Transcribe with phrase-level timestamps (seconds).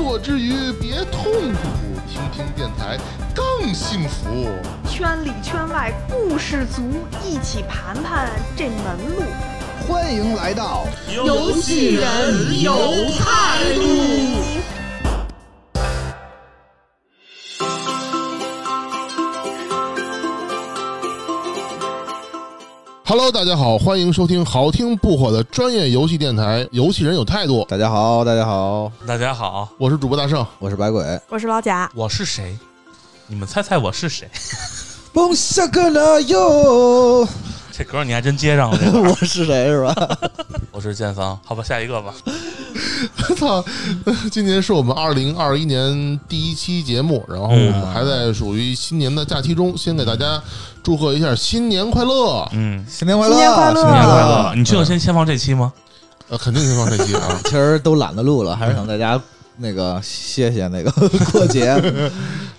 [0.00, 1.68] 工作之余别痛苦，
[2.08, 2.96] 听听电台
[3.34, 4.48] 更幸福。
[4.88, 6.82] 圈里圈外故事足，
[7.22, 9.22] 一起盘盘这门路。
[9.86, 12.72] 欢迎来到游戏人有
[13.18, 14.29] 态度。
[23.10, 30.46] Hello，大家好，欢迎收听好听不火的专业游戏电台《游戏人有态度》，大家好，大家好，大家好，我是主播大圣。
[30.60, 31.20] 我是白鬼。
[31.28, 32.56] 我是老贾，我是谁？
[33.26, 34.30] 你们猜猜我是谁？
[35.12, 37.26] 蹦下个了哟，
[37.72, 38.78] 这歌你还真接上了。
[39.00, 40.18] 我是谁是吧？
[40.72, 42.12] 我是建房，好吧，下一个吧。
[43.36, 43.64] 操，
[44.30, 50.40] 今年是我们二零二一年第一期节目，然后我们还在属于新年的假期中，先给大家
[50.82, 52.46] 祝贺一下新年快乐。
[52.52, 54.26] 嗯，新年快乐，新年快乐新年快乐！
[54.26, 54.54] 乐！
[54.54, 55.72] 你确定先先放这期吗？
[56.28, 57.40] 呃，肯定先放这期啊。
[57.44, 59.20] 其实都懒得录了，还是想在家
[59.56, 60.90] 那个歇歇那个
[61.32, 61.74] 过节。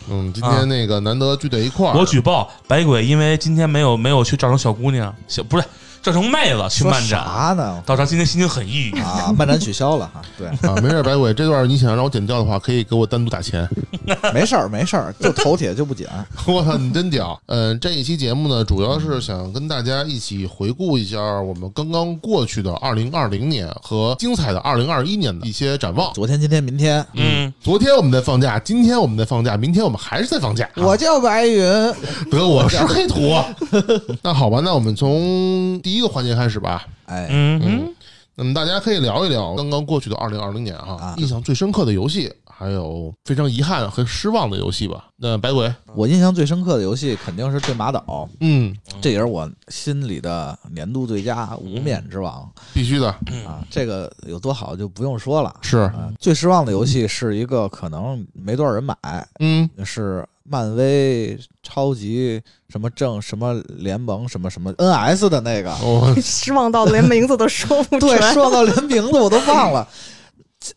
[0.10, 5.64] 嗯，今天那个难得聚在一块儿，我举报白鬼，因为今天没有没有去照顾小姑娘，小不是
[6.02, 7.82] 照成妹子去漫展，啥呢？
[7.86, 9.00] 导致今天心情很抑郁。
[9.00, 13.68] 啊，漫展取消了哈，对，啊，没事，白鬼，这段你想让我剪掉的话，可以给我单独打钱。
[14.34, 16.08] 没事儿没事儿，就头铁就不剪。
[16.48, 17.40] 我操，你真屌！
[17.46, 26.12] 嗯，这一期节目呢，主要是想跟大家一起回顾一下我们刚刚过去的二零二零年和精彩的二零二一年的一些展望。
[26.14, 30.68] 昨天、今天、明天，嗯，昨天我们在放假，今天我们在放假，明天我们还是在放假。
[30.78, 31.62] 我叫白云，
[32.32, 33.36] 得我是黑土。
[34.24, 36.86] 那好吧，那我们从第一个环节开始吧。
[37.05, 37.95] 哎，嗯嗯，
[38.36, 45.10] 那么大家可以聊一聊刚刚过去的二零二零年哈啊，印象最深刻的游戏，还有非常遗憾和失望的游戏吧。
[45.17, 48.04] 那白鬼，我印象最深刻的游戏肯定是《对马岛》，
[48.39, 52.49] 嗯，这也是我心里的年度最佳《无冕之王。
[52.73, 53.14] 必须的，》
[53.48, 53.64] 啊。
[53.70, 55.54] 这个有多好就不用说了。
[55.61, 58.95] 是，啊，最失望的游戏是一个可能没多少人买，
[59.39, 69.88] 嗯，是漫威超级什么正什么联盟什么什么 NS 的那个，我失望到连名字都说不出对，失望到连名字我都忘了。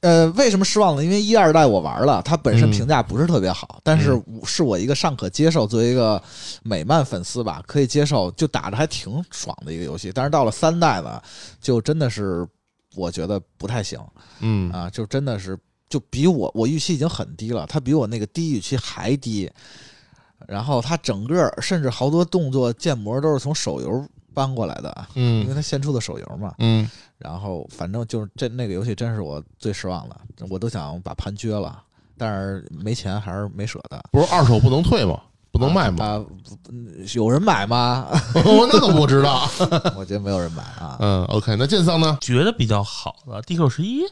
[0.01, 1.05] 呃，为什么失望呢？
[1.05, 2.73] 因为一二代我玩了，它本身嗯。
[2.73, 6.23] 评价不是特别好，但是是我一个尚可接受，作为一个
[6.63, 10.11] 美漫粉丝吧，可以接受，就打着还挺爽的一个游戏。
[10.15, 11.21] 但是到了三代呢，
[11.61, 12.49] 就真的是
[12.97, 14.01] 我觉得不太行。
[14.41, 14.73] 嗯。
[14.73, 15.59] 啊，就真的是
[15.95, 19.49] 就比我我预期已经很低了，它比我那个低预期还低。
[20.49, 24.05] 然后它整个甚至好多动作建模都是从手游
[24.35, 26.53] 搬过来的，嗯因为嗯它先出的手游嘛。
[26.59, 30.17] 嗯，然后反正就是这那个游戏真是我最失望的，
[30.51, 31.81] 我都想把盘撅了，
[32.19, 34.03] 但是没钱还是没舍得。
[34.11, 35.21] 不是二手不能退吗？
[35.53, 36.05] 不能卖吗？
[36.05, 36.25] 啊？
[37.15, 38.09] 有人买吗？
[38.45, 39.49] 我那都不知道。
[39.97, 40.99] 我觉得没有人买啊。
[41.01, 44.03] 嗯，OK，那剑桑呢觉得比较好的 DQ 十一，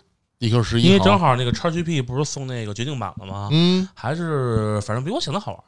[0.43, 3.49] ？DQ 十一，因为正好那个 XGP 不是送那个决定版了吗？
[3.53, 5.61] 嗯，还是反正比我想的好玩。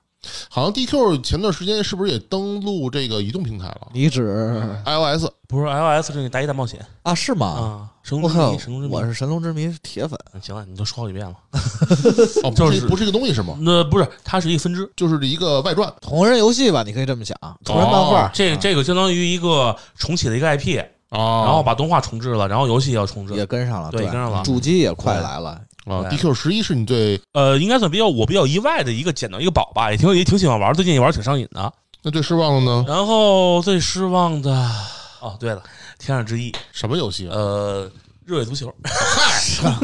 [0.49, 7.15] 好像 DQ 前段时间是不是也登录这个移动平台了你指？iOS 不是 iOS 这个大一大冒险啊？
[7.15, 7.47] 是吗？
[7.47, 8.89] 啊，神龙之谜，神龙之！
[8.89, 8.95] 谜。
[8.95, 10.19] 我是神龙之谜铁粉。
[10.33, 11.35] 嗯行了，你都说好几遍了。
[12.43, 13.59] 哦， 就是不是不是这个东西是吗？
[13.61, 14.91] 那不是，它是一个分支。
[14.97, 15.93] 就是一个外传。
[16.01, 18.31] 同人游戏吧，你可以这么想，同人漫画哦。
[18.33, 20.83] 这啊这个相当于一个重启的一个 IP，
[21.15, 23.47] 哦然后把动画重置了，然后游戏也要重置也。
[23.47, 25.51] 跟上了，对，对跟上了主机也快来了。
[25.87, 31.73] 啊对，DQ 十一是你最呃，应该算比较我比较意外的一个捡到一个宝吧，也挺也挺喜欢玩，最近也玩挺上瘾的。
[32.03, 32.85] 那最失望的呢？
[32.89, 34.51] 然后最失望的，
[35.21, 35.61] 哦，对了，
[35.99, 37.33] 《天上之翼》什么游戏啊？
[37.35, 37.91] 呃，
[38.25, 39.75] 热血足球，嗨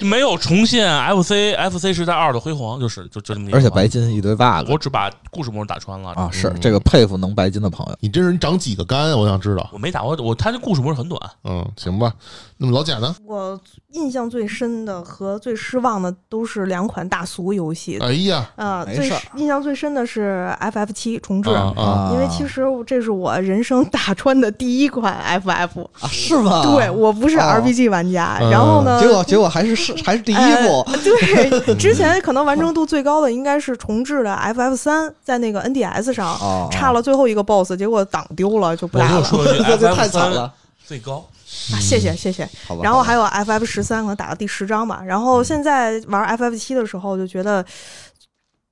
[0.00, 0.88] 没有重现
[1.22, 3.58] FC FC 时代二的辉煌，就是就就这么一个。
[3.58, 7.96] 而且白金一堆 bug 我只把故事模式打穿了啊，是嗯这个佩服能白金的朋友。
[8.00, 9.16] 你真是你长几个肝啊？
[9.16, 9.68] 我想知道。
[9.72, 12.12] 我没打过，我他这故事模式很短，嗯，行吧。
[12.60, 13.14] 那么老贾呢？
[13.24, 13.58] 我
[13.92, 17.98] 印象最深的和最失望的都是两款大俗游戏。
[18.00, 25.84] 哎呀，啊，最印象最深的是 FF 七重置，啊啊，因为其实这是我人生打穿的第一款 FF。
[26.00, 26.62] 啊，是吗？
[26.74, 39.18] 对我不是哦 RPG 玩家，嗯然后呢，结果结果还是是还是第一部呃 对，之前可能完成度最高的应该是重置的 FF 三，在那个 NDS 上哦，差了最后一个 BOSS，结果档丢了，就不打了。
[39.32, 40.52] 我就说这 太惨了。
[40.84, 41.24] 最高，
[41.72, 42.48] 啊，谢谢谢谢。
[42.66, 42.82] 好吧。
[42.82, 45.02] 然后还有有 FF 十三，可能打到第十章吧。
[45.04, 47.64] 然后现在玩 FF 七的时候，就觉得，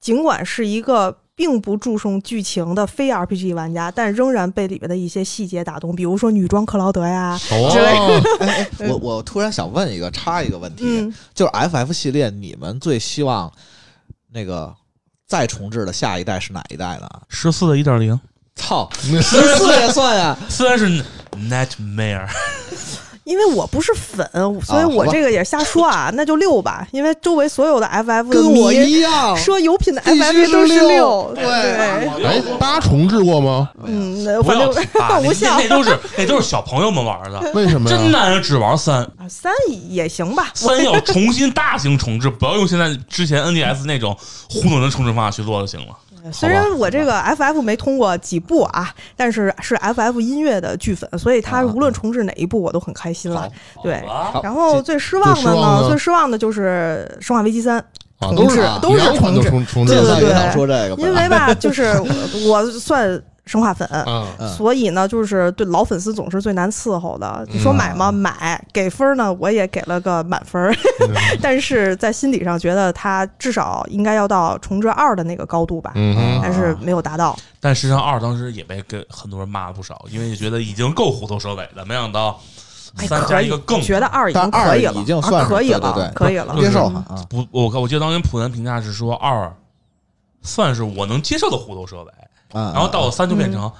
[0.00, 7.38] 尽管是一个并不注重剧情的非 RPG 玩家，但仍然被里面的一些细节打动，比如说女装克劳德呀，
[7.70, 13.52] 之类哦，哎哎， 我我突然想问一个，插一个问题，嗯，就是 FF 系列，你们最希望
[14.32, 14.74] 那个
[15.26, 17.08] 再重置的下一代是哪一代呢？
[17.28, 18.18] 十四的一点零，
[18.54, 20.34] 操， 十四也算呀？
[20.48, 21.04] 虽然是
[21.36, 22.26] Nightmare，
[23.24, 24.28] 因为我不是粉，
[24.64, 30.88] 所以我这个也瞎说啊， 那就六吧，因为周围所有的 FF 的跟我一样，说有品的 FF 都是六。
[30.88, 31.44] 六，对。
[31.44, 33.68] 对，哎，八重置过吗？
[33.84, 37.90] 嗯，那不要反正啊， 那无效那都是那都是小朋友们玩的，为什么？
[37.90, 39.52] 真男人只玩三，啊三
[39.88, 44.16] 也行吧，三要重新大型重置，不要用现在之前 NDS 那种
[44.48, 45.94] 糊弄人重置方法去做就行了。
[46.32, 53.48] 虽然我这个 FF 没通过几部啊，但是是 FF 音乐的剧粉，所以他无论重置哪一部我都很开心了好。
[53.82, 54.02] 对，
[54.42, 57.78] 然后最失望的最失望呢，的最失望的就是《生化危机三》
[58.18, 62.08] 啊，重都是置都是重重置对对对说这个，因为吧，就是我
[62.48, 63.86] 我算生化粉。
[63.88, 67.46] 啊，嗯所以呢，就是对老粉丝总是最难伺候的。
[67.50, 68.12] 你说买吗？
[68.12, 70.74] 买，给分呢，我也给了个满分儿，
[71.40, 77.36] 但是在心理上觉得他至少应该要到重置二的那个高度吧，嗯哼，但是没有达到。
[77.60, 82.40] 但实际上二当时也被跟很多人骂了不少，因为觉得已经够虎头蛇尾了，没想到
[82.98, 86.56] 哎，三可以加一个更觉得二已经可以了，已经算啊可以了，对对对可以了。
[86.58, 86.88] 接受。
[87.28, 89.52] 不，我我记得当年普南评价是说二
[90.42, 92.12] 算是我能接受的虎头蛇尾，
[92.52, 93.70] 啊，然后到了三就变成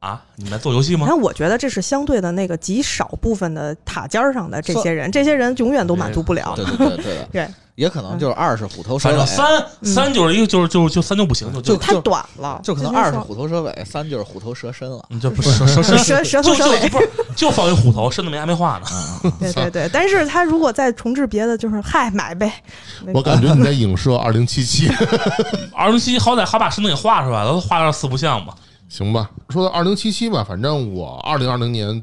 [0.00, 1.06] 啊，你们在做游戏吗？
[1.08, 6.52] 那我觉得这是相对的那个极少部分的塔尖上的这些人，这些人永远都满足不了。
[6.56, 15.04] 对对对对，对，也可能就是二是虎头蛇尾反正，三三就是一个就是就就三就不行，就就就太短了，就可能二是虎头蛇尾，三就是虎头蛇身了。
[15.08, 18.86] 你这不是舌舌舌舌舌头就就蛇尾不是就放一虎头，身子没还没画呢。
[19.40, 22.52] 对对对，但是他如果再重置别的，就是嗨买呗。
[23.04, 24.88] 那我感觉你在影射二零七七，
[25.74, 28.54] 二零七好歹还把身子给画出来了，都画点四不像吧。
[28.88, 29.28] 行吧？
[29.48, 32.00] 说到二零七七吧，反正我二零二零年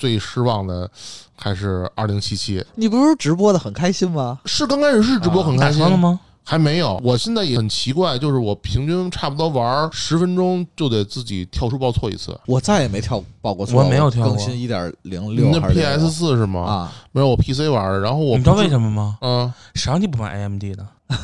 [0.00, 0.90] 最失望的
[1.36, 2.64] 还是二零七七。
[2.74, 4.38] 你不是直播的很开心吗？
[4.46, 6.18] 是刚开始是直播很开心了吗？
[6.42, 6.98] 还没有。
[7.04, 12.34] 我现在也很奇怪，就是我平均差不多玩十分钟就得自己跳出报错一次。
[12.46, 16.62] 我再也没跳报过错，我没有跳过更新一点零你那六还是 PS 四是吗？
[16.62, 16.92] 啊？
[17.12, 18.00] 没有，我 PC 玩的。
[18.00, 18.70] 然后我你知道为？
[18.70, 19.18] 什么吗？
[19.20, 20.86] 嗯，谁让你不买 AMD 的？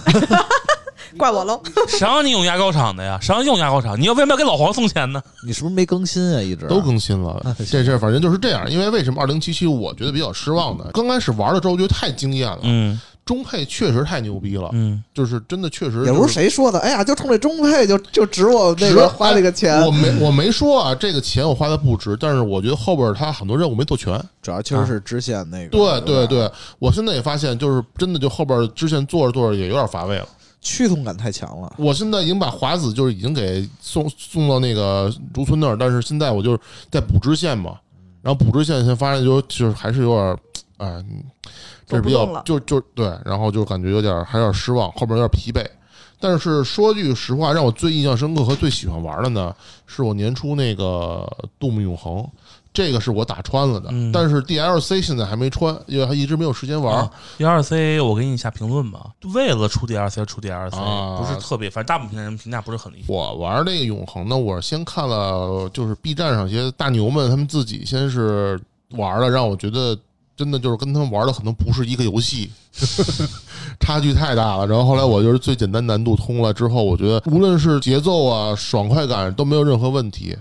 [1.16, 1.60] 怪我喽。
[1.88, 3.19] 谁让你用牙膏厂的呀？
[3.20, 4.00] 谁让你用牙膏厂？
[4.00, 5.22] 你要为什么要给老黄送钱呢？
[5.46, 6.40] 你是不是没更新啊？
[6.40, 7.56] 一直都更新了啊。
[7.70, 8.70] 这这反正就是这样。
[8.70, 10.90] 因为为什么二零七七我觉得比较失望呢？
[10.93, 19.84] 刚开始玩的时候觉得太惊艳了，嗯中配确实太牛逼了，嗯，就是真的确实也不是谁说的，哎呀，就冲这中配就就值我那个花这个钱。
[19.84, 24.16] 我没我没说啊，这个钱我花的不值，但是我觉得后边他很多任务没做全。
[24.40, 30.28] 主要确实是支线那个，对对吧，对，我现在也发现，就是真的就后边支线做着做着也有点乏味了。
[30.66, 31.72] 驱动感太强了。
[31.78, 36.58] 我现在已经把华子就是已经给送送到那个竹村那儿，但是现在我就是
[36.90, 37.78] 在补支线嘛，
[38.20, 40.36] 然后补支线现在发现就就是还是有点，
[40.78, 41.22] 哎，嗯
[41.86, 45.64] 这是比较就就对，然后就感觉有点还有点失望，后边有点疲惫。
[46.18, 49.54] 但是说句实话，让我最印象深刻和最喜欢玩的呢，
[49.86, 51.30] 是我年初那个
[51.60, 52.14] 《杜牧永恒》，
[52.76, 56.94] 这个是我打穿了的，嗯但是 DLC 现在还没穿，因为还一直没有时间玩。
[56.94, 63.06] 啊 DLC 我给你下评论吧，为了出 DLC 而出 DLC，、啊不是特别，反正大部分人评价不是很理想。
[63.09, 69.99] 我玩那个永恒呢，我先看了就是 B 站上一些大牛们他们自己先是玩了，让我觉得
[70.37, 72.50] 真的就是跟他们玩的可能不是一个游戏，
[73.80, 74.66] 差距太大了。
[74.66, 80.37] 然后后来我就是最简单难度通了之后，我觉得无论是节奏啊、爽快感都没有任何问题。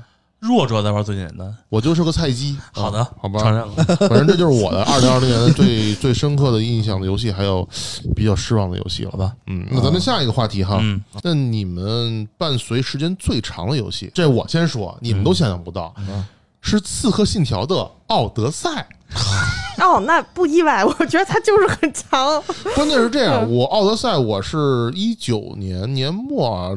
[0.46, 1.54] 弱者在玩最简单。
[1.70, 2.56] 我就是个菜鸡。
[2.72, 3.74] 好的啊好吧，承认了。
[4.08, 7.68] 反正这就是我的二零二零年的最 最深刻的印象的游戏，还有
[8.16, 9.18] 比较失望的游戏了好。
[9.18, 10.78] 吧，嗯，那咱们下一个话题哈。
[10.82, 15.94] 嗯，那你们伴随时间最长的游戏，这我先说，你们都想象不到，
[16.62, 17.76] 是《刺客信条》的
[18.08, 18.88] 《奥德赛
[19.78, 22.42] 哦，那不意外，我觉得它就是很长。》。
[22.74, 26.76] 关键是这样，我《奥德赛》我是一九年年末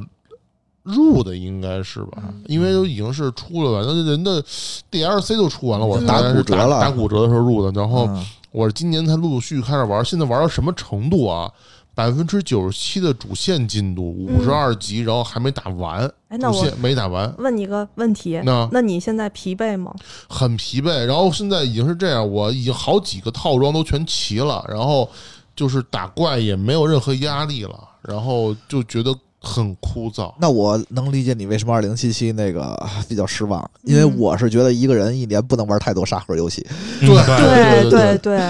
[0.89, 2.23] 入的，应该是吧？
[2.47, 4.43] 因为都已经是出了吧，那人的
[4.91, 11.51] DLC 都出完了，我就打骨折了打骨折的时候入的，然后嗯我是今年才陆陆续续开始玩，现在玩到什么程度啊？
[11.95, 19.93] 百分之九十七的主线进度，五十二级，然后还没打完，哎，那我主线没打完，问你个问题，那那你现在疲惫吗？
[20.29, 21.05] 很疲惫。
[21.07, 25.11] 然后现在已经是这样，我已经好几个套装都全齐了，然后
[25.57, 29.13] 就是打怪也没有任何压力了，然后就觉得
[29.49, 30.33] 很枯燥。
[30.39, 32.79] 那我能理解你为什么二零七七那个
[33.09, 36.65] 比较失望，因为嗯我是觉得一个人一年不能玩太多沙盒游戏。
[37.01, 38.41] 嗯对对对对对，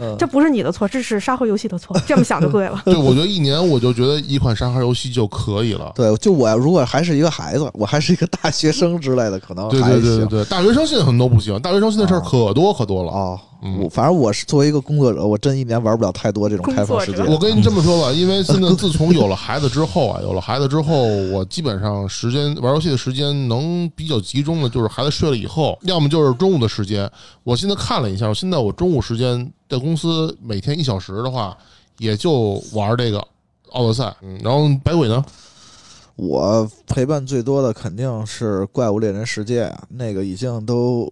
[0.00, 2.80] 嗯，这不是你的错，这是沙盒游戏的错，这么想就对了。
[2.84, 5.92] 对，我觉得一年我就觉得一款沙盒游戏就可以了。
[5.94, 10.00] 对，就我如果还是一个孩子，我还是一个大学生之类的，可能对还行。
[10.00, 13.10] 对对对对，大学生现在很多不行，大学生现在事儿啊可多可多了。
[13.10, 17.26] 哦，嗯我反正我是作为一个工作者，我真一年玩不了太多这种开放世界工作。
[17.26, 27.10] 者我跟你这么说吧，因为 现在自从有了孩子之后啊，有了孩子之后，我基本上时间玩游戏的时间能比较集中的，就是孩子睡了以后，要么就是中午的时间。
[27.42, 31.56] 我现在看了一下，现在我中午时间在公司每天一小时的话，
[31.98, 33.18] 也就玩这个
[33.70, 34.14] 奥德赛。
[34.22, 35.24] 嗯，然后百鬼呢？
[36.14, 41.08] 我陪伴最多的肯定是《怪物猎人世界》啊，那个已经都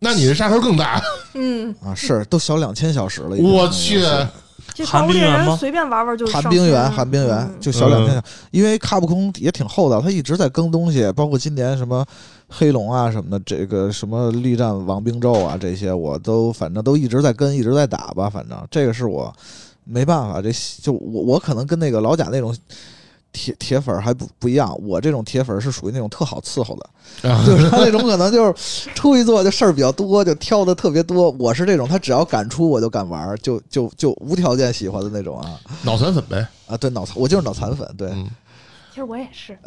[0.00, 1.00] 那你这沙盒更大，
[1.34, 3.36] 嗯，啊是都小两千小时了。
[3.36, 4.02] 我去！
[4.72, 5.54] 这寒冰原吗？
[5.56, 7.54] 随便玩玩就寒冰原，寒冰原嗯。
[7.60, 12.04] 就小两千小，因为卡普空也挺厚道，他一直在更东西，包括今年什么
[12.48, 18.58] 黑龙啊什么的，这个什么力战王冰咒啊这些，我都反正都一直在跟，一直在打吧，反正。
[18.70, 19.30] 这个是我
[19.84, 22.56] 没办法，这就我我可能跟那个老贾那种。
[23.32, 31.30] 铁铁粉儿还不不一样，我这种铁粉儿是属于那种特好伺候的，啊 就是他那种可能就是出一做就事儿比较多，就挑的特别多。
[31.38, 36.46] 我是这种，他只要敢出我就敢玩儿，就就就无条件喜欢的那种啊脑残粉呗。
[36.66, 36.76] 啊！
[36.76, 38.28] 对脑残，我就是脑残粉，对，嗯，
[38.90, 39.58] 其实我也是，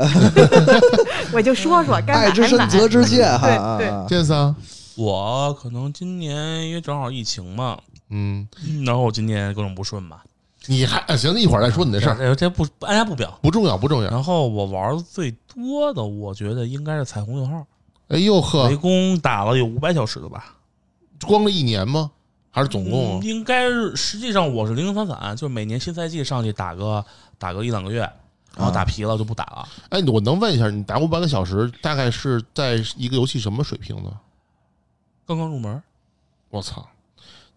[1.33, 2.79] 我就说说，该爱之深买还买。
[2.79, 3.47] 责之切哈。
[3.47, 4.55] 对啊对啊剑三，
[4.95, 7.77] 我可能今年因为正好疫情嘛，
[8.09, 8.47] 嗯，
[8.85, 10.23] 然后我今年各种不顺吧。
[10.67, 13.37] 你还啊行，一会儿再说你的事儿，这这不按下不表。
[13.41, 14.09] 不重要，不重要。
[14.09, 17.65] 然后我玩的最多的，我觉得应该是彩虹六号，
[18.07, 20.55] 哎呦呵围，攻打了有五百小时了吧？
[21.25, 22.11] 光了一年吗？
[22.49, 23.27] 还是总共啊嗯？
[23.27, 27.03] 应该是，实际上我是零零散散，就是每年新赛季上去打个
[27.37, 28.01] 打个一两个月，
[28.55, 29.67] 然后打疲了就不打了。
[29.89, 34.11] 哎，我能问一下，你打五百个小时，大概是在一个游戏什么水平呢？
[35.25, 35.81] 刚刚入门，
[36.49, 36.87] 我操，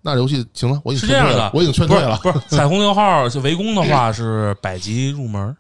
[0.07, 2.17] 那游戏行了，我已经是这样的劝退了，我已经劝退了。
[2.23, 5.57] 不是彩虹六号就围攻的话是百级入门，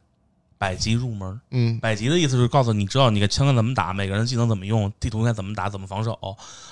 [0.57, 1.41] 百级入门。
[1.51, 6.17] 嗯，百级的意思是告诉你知道你的枪该怎么打，每个人技能怎么用，地图该怎么打，怎么防守，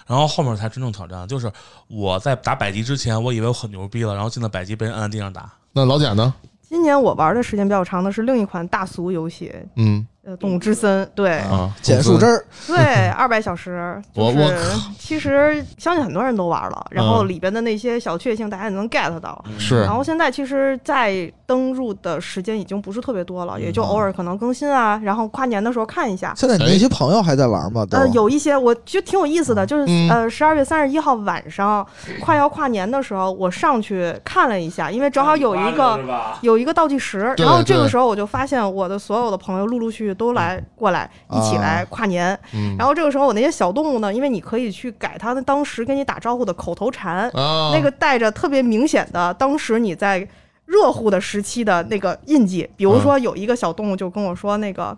[0.06, 1.26] 然后后面才真正挑战。
[1.26, 1.50] 就是
[1.88, 5.52] 我在打百级之前，我以为我很牛逼了，然后进了百级被人按在地上打。
[5.72, 6.32] 那老贾呢？
[6.62, 11.04] 今年我玩的时间比较长的是另一款大俗游戏，嗯呃，《动物之森》。
[11.14, 12.76] 对啊，捡树枝儿，对，
[13.16, 14.00] 二百小时。
[14.14, 19.44] 我我就是其实相信很多人都玩了，然后嗯里边的那些小确幸大家也能 get 到。
[19.58, 26.32] 是然后现在其实再登入的时间已经不是特别多了，也就偶尔可能更新啊，然后跨年的时候看一下。
[26.36, 27.84] 现在你那些朋友还在玩吗？
[27.84, 31.86] 都呃，有一些我觉得挺有意思的，就是、嗯呃，十二月三十一号晚上
[32.20, 36.00] 快要跨年的时候，我上去看了一下，因为正好有一个
[36.40, 50.26] 有一个倒计时，然后这个时候我就发现我的所有的朋友陆陆续续都来过来一起来跨年，嗯，然后这个时候我那些小动物呢，因为你可以去改它当时跟你打招呼的口头禅，啊，那个带着特别明显的当时你在
[50.66, 54.96] 热乎的时期的那个印记，比如说有一个小动物就跟我说那个。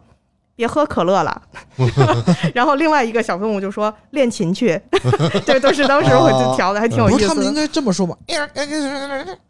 [0.56, 1.42] 别喝可乐了，
[2.54, 4.80] 然后另外一个小动物就说练琴去，
[5.46, 8.16] 这都是当时我就调的，还挺有意思的不是他们应该这么说吗？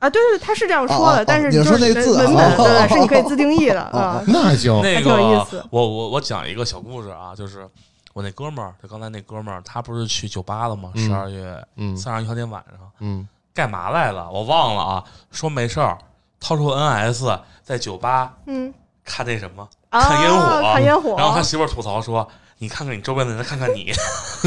[0.00, 0.10] 啊。
[0.10, 4.24] 对对，他是这样说的，但是你说就是那字啊文本哦对是你可以自定义的哦啊。
[4.26, 7.68] 那还行，那还挺有意个思，我我我讲一个小故事啊，就是
[8.12, 10.90] 我那哥们儿，就刚才那哥们儿，他不是去酒吧了吗？
[10.96, 14.28] 嗯十二月嗯三十一号那天晚上嗯干嘛来了？
[14.30, 15.04] 我忘了啊。
[15.30, 15.96] 说没事儿，
[16.40, 18.72] 掏出 NS 在酒吧嗯，
[19.04, 22.26] 看那什么，啊看烟火看烟火，然后他媳妇儿吐槽说
[22.58, 23.92] ：“你看看你周边的人，看看你。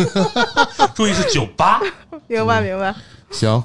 [0.95, 1.79] ”注意是酒吧，
[2.27, 2.93] 明白明白。
[3.31, 3.63] 行，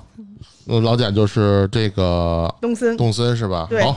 [0.67, 3.67] 呃老贾就是这个东森动森是吧？
[3.69, 3.97] 对好。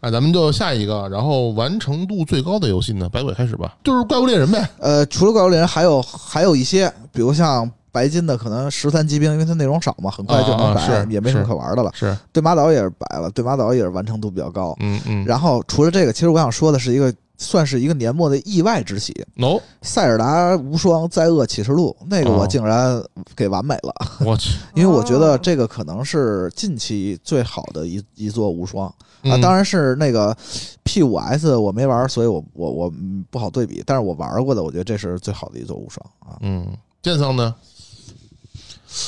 [0.00, 4.68] 哎，咱们就下一个，然后完成度最高的游戏呢，百鬼开始吧，就是怪物猎人呗。
[4.78, 11.92] 呃，除了怪物猎人，还有还有一些，比如像白金的，可能十三级兵，因为它内容少嘛，很快就能白，啊啊也没什么可玩的了。
[11.94, 14.76] 是，对马岛也是白了，对马岛也是完成度比较高。
[14.80, 23.00] 嗯嗯，然后除了这个，其实我想说的是一个，算是一个年末的意外之喜，哦，《塞尔达无双：灾厄启示录》那个我哦竟然
[23.36, 23.94] 给完美了，
[24.26, 28.94] 我 去，因为我觉得哦这个可能是近期最好的一一座无双啊。
[29.22, 30.36] 嗯当然是那个
[30.82, 36.36] P 五 S 我没玩，所以我我我嗯不好对比，但是我玩过的，我觉得这是最好的一座无双啊。
[36.40, 36.66] 嗯，
[37.02, 37.54] 剑桑呢？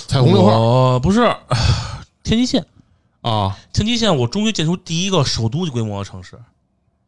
[0.09, 1.21] 彩虹六号我不是
[2.25, 2.67] 天际线，
[3.21, 6.37] 啊，天际线，我终于建出第一个首都规模的城市，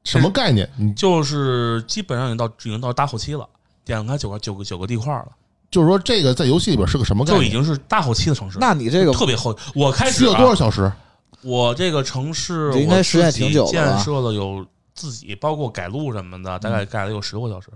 [0.05, 0.71] 什么概念？
[0.77, 3.49] 你就是基本上已经到已经到大后期了，
[3.85, 5.29] 点开九个九个九个地块了，
[5.73, 7.43] 就是说这个在游戏里边是个什么概念？
[7.43, 8.59] 就已经是大后期的城市。
[8.61, 10.93] 那你这个特别后，我开始、需多少小时？
[11.43, 17.69] 我这个城市这应该时间挺久建设了有自己包括改路什么的，大概改了有十多个小时。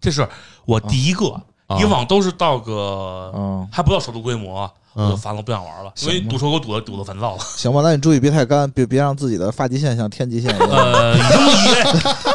[0.00, 0.28] 这是
[0.64, 1.42] 我第一个，啊
[1.78, 7.34] 以往都是到个嗯，还不到首都规模，我就烦了，不想玩了，因为行吧堵车给我堵的堵的烦躁。
[7.36, 7.38] 了。
[7.56, 10.68] 行吧，那你注意别太干，别别让自己的发际线像天际线一样。
[10.68, 11.16] 呃，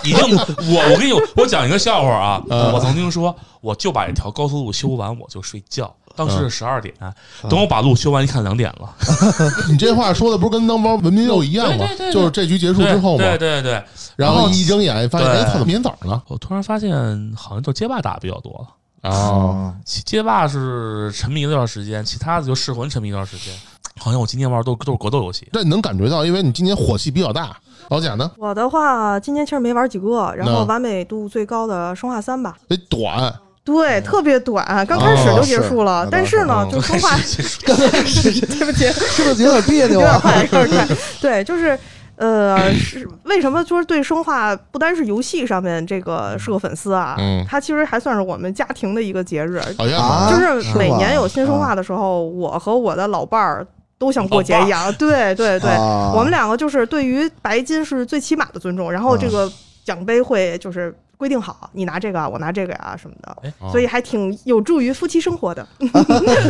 [0.03, 2.73] 已经已经，我我跟你我讲一个笑话啊，嗯。
[2.73, 5.93] 我曾经说，我就把这条高速路修完，我就睡觉。
[6.15, 7.13] 当时是十二点，嗯。
[7.47, 8.91] 等我把路修完，一看两点了。
[9.69, 11.85] 你这话说的不是跟当玩文明又一样吗？
[12.11, 13.83] 就是这局结束之后嘛，对对对，
[14.15, 15.37] 然后一睁眼发现，对。
[15.37, 16.19] 哎，操，怎么明早呢？
[16.27, 16.91] 我突然发现
[17.37, 18.67] 好像就街霸打的比较多了。
[19.01, 23.53] 啊，其街霸是沉迷了一段时间，其他的就噬魂沉迷一段时间。
[23.99, 25.47] 好像我今年玩都都是格斗游戏。
[25.51, 27.55] 但你能感觉到，因为你今年火气比较大。
[27.89, 28.29] 老贾呢？
[28.37, 36.03] 我的话，今年其实没玩几个，然后完美度最高的《生化三》吧，得短，对，特别短，刚开始就结束了。
[36.03, 37.15] 是但是呢，嗯就生化，
[37.65, 40.21] 对不起，是不是有点别扭啊？
[40.25, 40.97] 有点快，有点快。
[41.21, 41.79] 对，就是
[42.17, 47.15] 呃，是为什么说对生化不单是游戏上面这个是个粉丝啊？
[47.19, 53.65] 嗯它其实还算是我们家庭的一个节日，好像啊就是每年有新生化的时候，我和我的老伴儿
[53.97, 54.91] 都像过节一样。
[54.93, 59.51] 对对对，啊我们两个就是对于白金是最起码的尊重，然后这个
[59.85, 60.93] 奖杯会就是。
[61.17, 65.67] 规定好，你拿这个啊，我拿这个呀、什么的，啊所以还挺有助于夫妻生活的。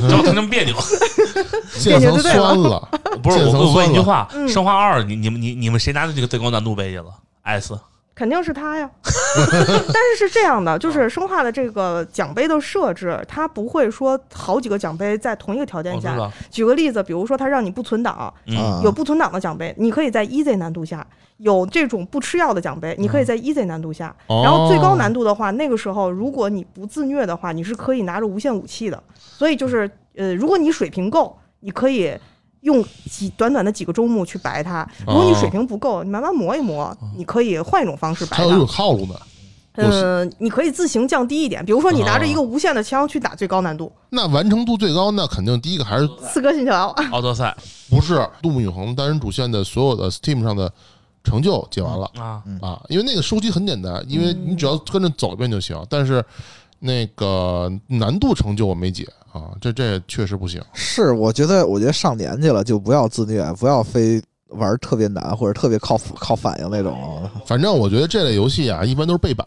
[0.10, 0.76] 让我听着别扭。
[1.86, 2.90] 别扭就对了，
[3.24, 4.00] 不是我，问一句。
[4.00, 7.06] 话：嗯生化二，你你们你你们谁拿的这个最高难度杯去了
[7.44, 7.78] ？S
[8.18, 8.90] 肯定是他呀，
[9.94, 16.18] 但是是这样的，就是生化的这个奖杯的设置，它不会说好几个奖杯在同一个条件下。
[16.50, 18.34] 举个例子，比如说它让你不存档，
[18.84, 20.98] 有不存档的奖杯，你可以在 easy 难度下；
[21.38, 24.08] 有这种不吃药的奖杯，你可以在 easy 难度下。
[24.26, 29.04] 哦然后最高难度的话，那个时候如果你不自虐的话，你是可以拿着无限武器的。
[29.16, 32.18] 所以就是呃，如果你水平够，你可以
[32.62, 38.68] 用几短短的几个周目去白它；如果你水平不够，你慢慢磨一磨，你可以换一种方式白它还有一种。
[38.68, 39.16] 套路呢。
[39.80, 46.88] 呃，你可以自行降低一点，比如说你拿着一个无限的枪去打最高难度，那完成度最高，那肯定第一个还是刺客信条。
[47.12, 47.56] 奥德赛
[47.88, 50.74] 不是《杜牧永恒》单人主线的所有的 Steam 上的
[51.24, 52.82] 成就解完了啊，啊？
[52.90, 55.80] 因为那个收集很简单，因为你只要跟着走一遍就行。
[55.88, 56.26] 但是
[56.80, 59.08] 那个难度成就我没解
[59.42, 60.62] 啊，这这确实不行。
[60.74, 67.22] 是，我觉得，我觉得上年纪了就不要自虐，不要非玩特别难或者特别靠靠反应那种。
[67.46, 69.46] 反正我觉得这类游戏啊，一般都是背板。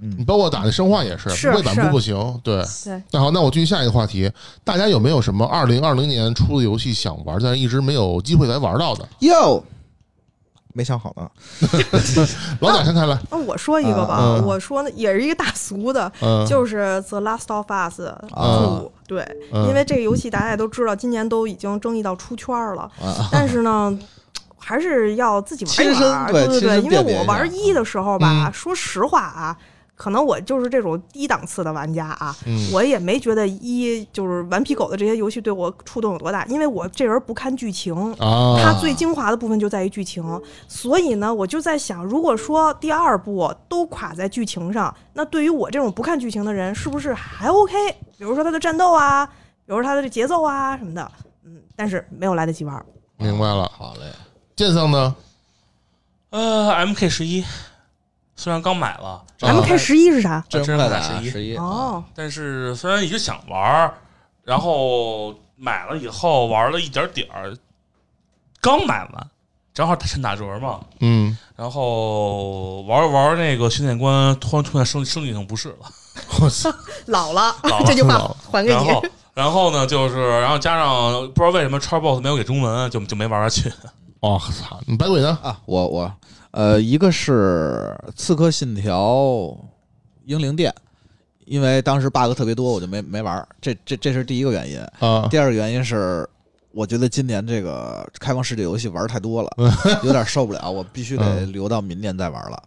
[0.00, 2.14] 你嗯，包括打那生化也是，是背板不不行。
[2.44, 4.30] 对，对，那好，那我继续下一个话题，
[4.62, 9.08] 大家有没有什么二零二零年出的游戏想玩，但是一直没有机会来玩到的？
[9.20, 9.60] 哟，
[10.78, 11.28] 没想好呢。
[12.62, 18.16] 老贾先开来，那 我说一个吧，嗯我说呢也是一个大俗的，嗯，就是《The Last of Us 啊。
[18.30, 18.92] Two》。
[19.08, 23.98] 对，嗯因为这个游戏大家也都知道，今年都已经争议到出圈了，啊，但是呢。
[24.60, 27.22] 还是要自己玩一亲身玩，对对对对，身因为辨别一下。
[27.22, 28.52] 我玩一的时候吧，嗯。
[28.52, 29.56] 说实话啊，
[29.98, 40.24] 可能我就是这种低档次的玩家啊，嗯我也没觉得一就是顽皮狗的这些游戏对我触动有多大，因为我这人不看剧情，啊，它最精华的部分就在于剧情，
[40.68, 47.74] 所以呢，我就在想，如果说第二部都垮在剧情上，那对于我这种不看剧情的人，是不是还 OK？
[48.16, 49.32] 比如说它的战斗啊，比
[49.66, 51.10] 如说它的这节奏啊什么的，
[51.44, 52.86] 嗯，但是没有来得及玩。
[53.16, 53.68] 明白了。
[53.76, 54.12] 好嘞，
[54.54, 55.16] 剑圣呢？
[56.30, 57.44] 呃，MK 十一，
[58.36, 60.44] 虽然刚买了，啊 M K 十一是啥？
[60.48, 63.94] 真真快打打11十一哦，但是虽然一直想玩儿，
[64.44, 67.56] 然后买了以后玩了一点点儿，
[68.60, 69.26] 刚买完，
[69.72, 75.90] 正好趁打折嘛，嗯，然后玩玩那个训练官，突然出现生生理性不适了，
[76.40, 76.70] 我操，
[77.06, 78.18] 老了，老了这句话
[78.50, 79.04] 还给你然后。
[79.34, 83.72] 然后呢，就是然后加上不知道为什么叉 boss 没有给中文，就就没玩下去。
[84.20, 85.38] 哦操，你白鬼呢？
[85.42, 86.12] 啊，我我
[86.50, 89.56] 呃，一个是《刺客信条：
[90.24, 90.70] 英灵殿》，
[91.44, 93.48] 因为当时 bug 特别多，我就没没玩儿。
[93.60, 94.80] 这这这是第一个原因。
[94.98, 96.28] 啊，第二个原因是，
[96.72, 99.50] 我觉得今年这个开放世界游戏玩太多了，
[100.02, 102.60] 有点受不了，我必须得嗯留到明年再玩了。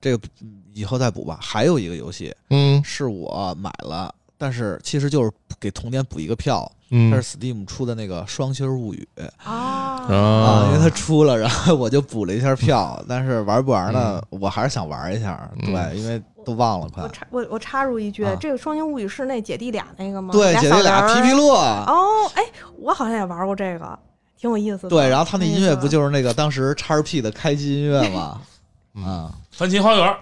[0.00, 1.38] 这个嗯以后再补吧。
[1.40, 9.08] 还有一个游戏嗯是我买了，但是其实就是给童年补一个票，嗯它是 Steam 出的那个《双星物语》
[9.42, 14.22] 啊，啊，因为它出了，然后我就补了一下票，但是玩不玩呢？
[14.30, 17.08] 我还是想玩一下，嗯对，因为都忘了快我。
[17.08, 20.32] 插我我插入一句啊，这个《双星物语》是那姐弟俩那个吗？
[20.32, 22.42] 对，姐弟俩皮皮洛，哦，哎，
[22.78, 23.98] 我好像也玩过这个，
[24.38, 24.88] 挺有意思的。
[24.90, 28.40] 对，然后他那音乐不就是那个当时叉 P 的开机音乐吗？
[28.94, 30.16] 嗯啊，番茄花园，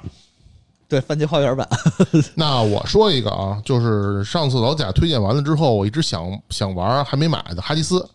[0.94, 1.68] 对，番茄花园版。
[2.36, 8.08] 那我说一个啊，就是上次老贾推荐完了之后，我一直想想玩还没买的哈迪斯。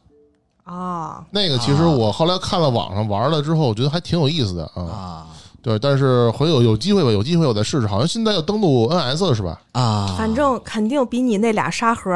[0.64, 4.82] 啊，那个其实我后来看了网上玩了之后，我觉得还挺有意思的啊。
[4.84, 5.28] 啊，
[5.62, 7.88] 对，但是回有有机会吧，有机会我再试试。
[7.88, 9.60] 好像现在要登录 NS 了是吧？
[9.74, 12.10] 啊，反正肯定比你那俩沙盒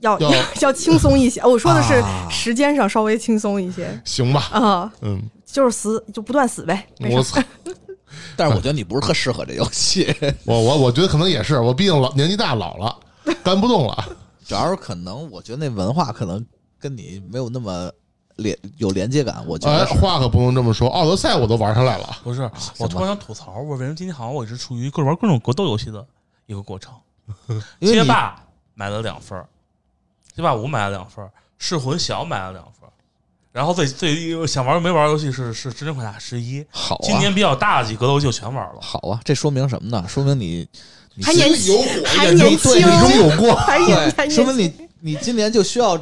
[0.00, 0.30] 要要
[0.62, 1.42] 要轻松一些。
[1.42, 6.86] 我说的是啊时间上稍微轻松一些行吧，啊，嗯，就是死就不断死呗。
[6.98, 7.42] 没我事操，
[8.36, 12.96] 但是我觉得你不是特适合这游戏， 我我我觉得可能也是，我毕竟老年纪大老了，
[13.42, 14.04] 干不动了。
[14.46, 16.44] 主要是可能我觉得那文化可能
[16.78, 17.90] 跟你没有那么
[18.36, 20.00] 连有连接感，我觉哎，得哎。
[20.00, 22.16] 话可不能这么说，奥德赛我都玩上来了。
[22.22, 22.48] 不是，
[22.78, 26.06] 我突然想吐槽，我为什么今天好像我一直处于各玩各种格斗游戏的
[26.46, 26.94] 一个过程？
[27.80, 28.40] 街霸
[28.74, 29.42] 买了两份，
[30.32, 32.92] 街霸五买了两份，噬魂小买了两份儿，
[33.56, 38.74] 然后最最想玩没玩游戏是是真人快打十一，好啊，今年比较大的几格斗游戏就全玩了。
[38.82, 40.04] 好啊，这说明什么呢？
[40.06, 40.68] 说明你
[41.14, 43.56] 你 还年轻，火，还年轻，眼中有光。
[43.56, 44.58] 还年还对，说明。
[44.58, 45.96] 你你今年就需要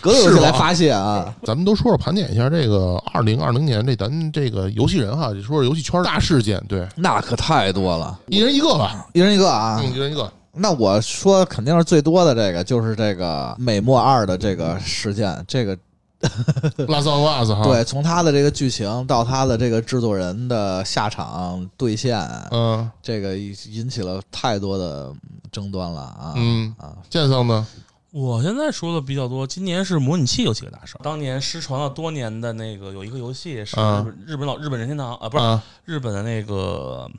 [0.00, 1.32] 格斗游戏来发泄啊。
[1.44, 9.80] 咱们都说说盘点一下这个二零二零年这咱这个游戏人哈，就说说游戏圈大事件，对，那可太多了，一人一个吧，一人一个啊。
[9.80, 10.28] 嗯，一人一个。
[10.58, 15.78] 那我说肯定是最多的这个，就是这个美墨二的这个事件，这个
[16.88, 22.18] 拉斯奥瓦斯哈，对，从他的这个剧情到他的这个制作人的下场兑现，
[22.50, 25.12] 嗯这个引起了太多的
[25.52, 26.32] 争端了啊。
[26.36, 27.66] 嗯，啊，剑圣呢？
[28.12, 31.00] 我现在说的比较多，今年是模拟器有几个大事儿。
[31.02, 37.10] 当年失传了多年的那个有一个游戏是啊日本日本老日本任天堂啊，不是啊日本的那个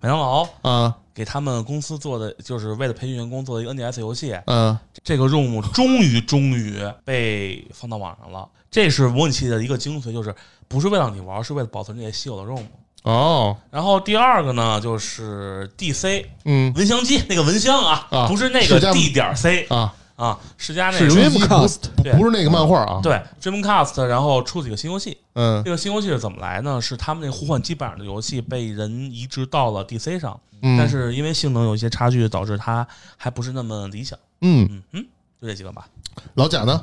[0.00, 0.92] 麦当劳嗯。
[1.14, 4.38] 给他们公司做的，就是为了培训员工做的一个 NDS 游戏。
[4.46, 4.78] 嗯。
[5.02, 10.32] 这个 ROM 终于终于被放到网上了，这是模拟器的一个精髓，就是
[10.68, 12.62] 不是为了让你玩，是为了保存这些稀有的 ROM。
[13.02, 13.56] 哦。
[13.70, 16.72] 然后第二个呢，就是 DC 嗯。
[16.76, 18.28] 蚊香机那个蚊香啊，啊。
[18.28, 25.16] 不是那个 D 点 C 啊，啊，世嘉那个 Dreamcast 不对不是那个漫画啊，对 Dreamcast，然后出几个新游戏。
[25.34, 26.80] 嗯这个新游戏是怎么来呢？
[26.80, 32.84] 是他们那互换机版的游戏被人移植到了 DC 上，嗯，但是因为性能有一些差距，导致它
[33.16, 34.18] 还不是那么理想。
[34.40, 35.06] 嗯，嗯嗯，
[35.40, 35.86] 就这几个吧。
[36.34, 36.82] 老贾呢？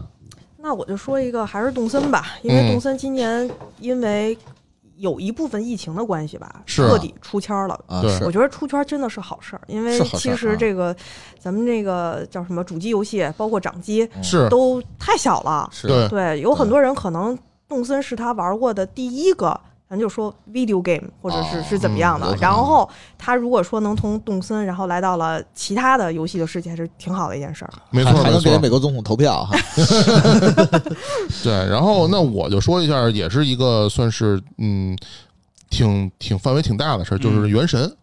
[0.58, 3.48] 那我就说一个，还是动森吧，因为嗯动森今年
[3.82, 4.36] 因为
[4.98, 7.80] 有一部分疫情的关系吧，彻底出圈了。
[8.26, 10.56] 我觉得出圈真的是好事儿，因为其实啊。
[10.58, 10.96] 这个、
[11.40, 14.48] 咱们这个叫什么主机游戏，包括掌机是。
[14.50, 15.70] 都太小了。
[15.72, 15.88] 是。
[15.88, 16.08] 对。
[16.08, 22.36] 对，有很多人可能动森是他玩过的第一个，咱就说 video game 或者是、哦是怎么样的。
[22.42, 27.74] 然后他如果说能从动森，然后来到了其他的游戏的世界，还是挺好的一件事儿。
[27.92, 29.56] 没错还还能给，美国总统投票哈。
[31.44, 31.54] 对。
[31.70, 34.98] 然后那我就说一下，也是一个算是嗯，
[35.70, 37.96] 挺挺范围挺大的事儿，就是嗯原神。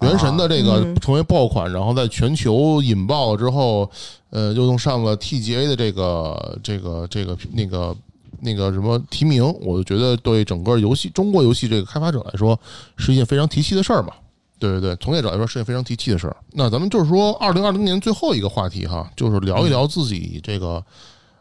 [0.00, 3.88] 原神的这个嗯成为爆款，然后在全球引爆了之后，
[4.30, 7.96] 呃，又弄上了 TGA 的这个这个这个那个
[8.40, 12.58] 那个什么提名，我就觉得对整个游戏中国游戏这个开发者来说
[12.96, 14.12] 是一件非常提气的事儿嘛。
[14.58, 16.36] 对对对，从业者来说是件非常提气的事儿。
[16.52, 20.82] 那咱们就是说，二零二零年最后一个话题哈，就是聊一聊自己这个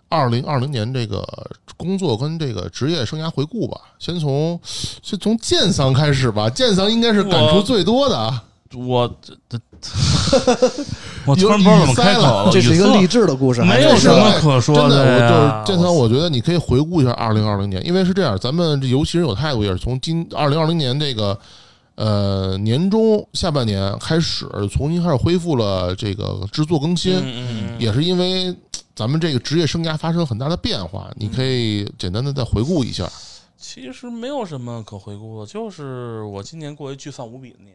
[0.09, 1.25] 二零二零年这个
[1.77, 3.79] 工作跟这个职业生涯回顾吧。
[3.99, 8.43] 先从先从剑桑开始吧，剑桑应该是感触最多的啊。
[8.75, 9.59] 我这这，
[11.25, 12.49] 我突然不知道怎么开口了。
[12.51, 21.37] 这是一个励志的故事，没有什么可说真的，我呀就是剑桑，我觉得你可以回顾一下二零二零年，因为是这样，咱们这尤其是有态度也是从今二零二零年这个
[21.95, 28.55] 呃年中下半年开始，重新开始恢复了这个制作更新，嗯嗯嗯，也是因为
[28.95, 33.09] 咱们这个职业生涯发生很大的变化，你可以简单的再回顾一下。
[33.57, 37.73] 其实没有什么可回顾的，就是我今年过一聚散无比的年。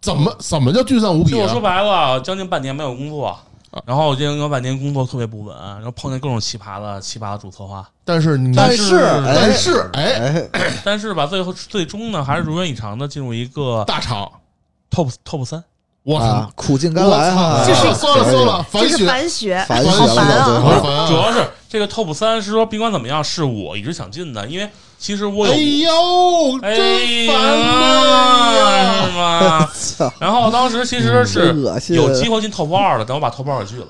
[0.00, 1.60] 怎么怎么叫聚散无比就我说啊？
[1.60, 3.38] 白了，将近半年没有工作，
[3.84, 14.30] 然后我今年有半年工作特别不稳，然后碰见各种奇葩的奇葩的主策划，但是你但是哎但是哎，哎，但是吧，最后最终呢，还是如愿以偿的进入一个大厂
[14.90, 15.62] ，top top 三。
[16.08, 20.14] 我啊，苦尽甘来哈，这是操，算了算了，这是反雪，反血，反好血！
[20.14, 21.06] 好烦啊！
[21.06, 29.04] 主要是这个 top 三是说，甭管怎么样，是我一直想进的，因为其实我有哎呦，哎真，烦啊！
[29.04, 29.68] 是吗？
[29.74, 31.54] 操，然后当时其实是
[31.94, 33.88] 有机会进 top 二的，但我把 top 二给拒了。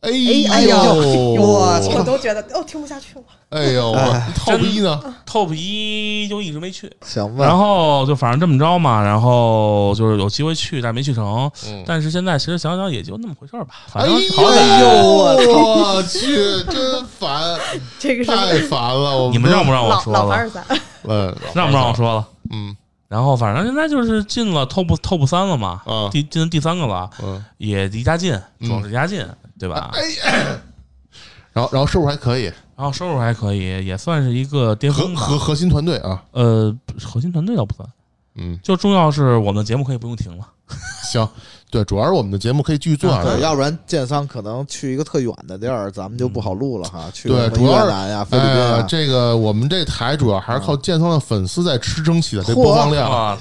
[0.00, 0.10] 哎
[0.50, 3.22] 哎呦呦，我我都觉得哦，听不下去了。
[3.50, 3.92] 哎呦
[4.34, 11.50] ，，top 一呢？top 一就一直没去，行然，后就反正这么着嘛，然后就是有机会去，但没去成。
[11.66, 16.34] 嗯但是现在其实想想也就那么回事儿吧，哎反正呦，好歹哎呦我去，
[16.64, 17.58] 真烦，
[17.98, 19.24] 这个是太烦了！
[19.24, 20.20] 我你们让不让我说了？
[20.20, 20.64] 老凡尔赛，
[21.04, 21.94] 嗯，让不让我？
[21.94, 22.26] 说了？
[22.50, 22.74] 嗯
[23.08, 29.26] 然后反正现在就是进了 top top 三了嘛，啊第进第三个了，嗯，也离家近，嗯主要是离家近，
[29.60, 29.90] 对吧？
[29.92, 30.02] 哎，
[31.52, 32.44] 然后然后收入还可以，
[32.76, 35.20] 然后收入还可以，也算是一个巅核峰吧。
[35.20, 37.88] 核核心团队啊，呃，核心团队倒不算，
[38.36, 40.48] 嗯，就重要是我们的节目可以不用停了。
[41.12, 41.28] 行，
[41.70, 43.42] 对，主要是我们的节目可以继续做下对，去。
[43.42, 47.08] 要不然建桑可能去一个特远的地儿，咱们就不好录了哈。
[47.12, 53.38] 去对主要是越南呀、菲律宾这个我们这台主要还是靠建仓的粉丝在吃撑起的这播放量。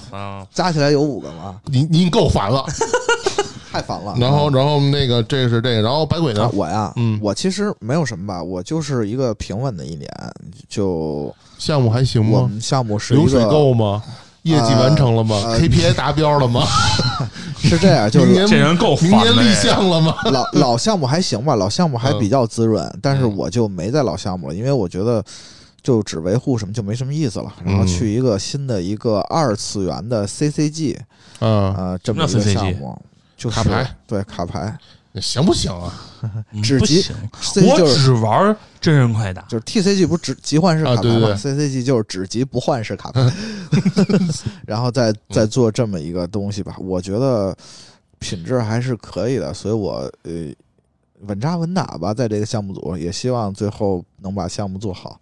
[0.54, 1.60] 加起来有五个吗？
[1.66, 2.64] 您您够烦了。
[3.72, 4.16] 太烦了。
[4.20, 6.52] 然后然后那个这是这个，然后白鬼啊呢？
[6.54, 10.10] 我呀，嗯我其实没有什么吧，我就是一个平稳的一年，
[10.68, 12.40] 就项目还行吗？
[12.42, 14.02] 我们项目是一流水个够吗？
[14.44, 15.36] 业绩完成了吗？
[15.46, 16.64] 呃？KPI 达标了吗？
[17.62, 20.16] 是这样，就明年是这人够明年立项了吗？
[20.32, 23.36] 老老项目还行吧，老项目还比较滋润，但是嗯。
[23.38, 25.24] 我就没在老项目了，因为我觉得
[25.82, 27.88] 就只维护什么就没什么意思了，然后嗯。
[27.88, 30.96] 去一个新的一个二次元的 CCG
[31.40, 32.98] 嗯，呃这么一个项目，
[33.38, 33.96] 就是卡牌。
[34.08, 34.78] 对卡牌
[35.22, 35.94] 行不行啊？
[36.52, 37.06] 嗯只集
[37.66, 39.42] 我就是只玩真人快打。
[39.44, 43.22] 就是 TCG 不是只集换式卡牌嘛、c c g 就是只集不换式卡牌，
[44.68, 47.56] 然后再再做这么一个东西吧，我觉得
[48.20, 50.32] 品质还是可以的，所以我呃
[51.22, 55.20] 稳扎稳打吧，在这个项目组，也希望最后能把项目做好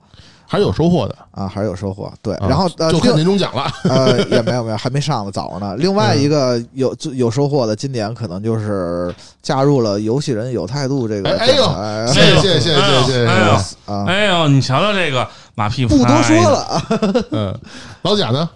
[0.49, 2.09] 还是有收获的啊，还是有收获。
[2.21, 3.69] 对，然后、啊、就看年终奖了。
[3.83, 5.75] 呃，也没有没有，还没上呢，早着呢。
[5.77, 11.37] 另外一个有有收获的，今年可能就是加入了游戏人有态度这个。
[11.37, 11.63] 哎呦，
[12.07, 13.27] 谢谢谢谢谢谢谢谢。
[13.27, 13.53] 哎呦，
[13.85, 16.81] 哎呦，哎呦你瞧瞧这个马屁不多说了。
[17.31, 17.59] 嗯，
[18.03, 18.49] 老贾呢？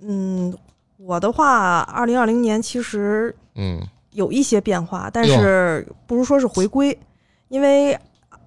[0.00, 0.56] 嗯，
[0.98, 3.80] 我的话，二零二零年其实嗯
[4.12, 6.96] 有一些变化，但是不如说是回归，
[7.48, 7.98] 因为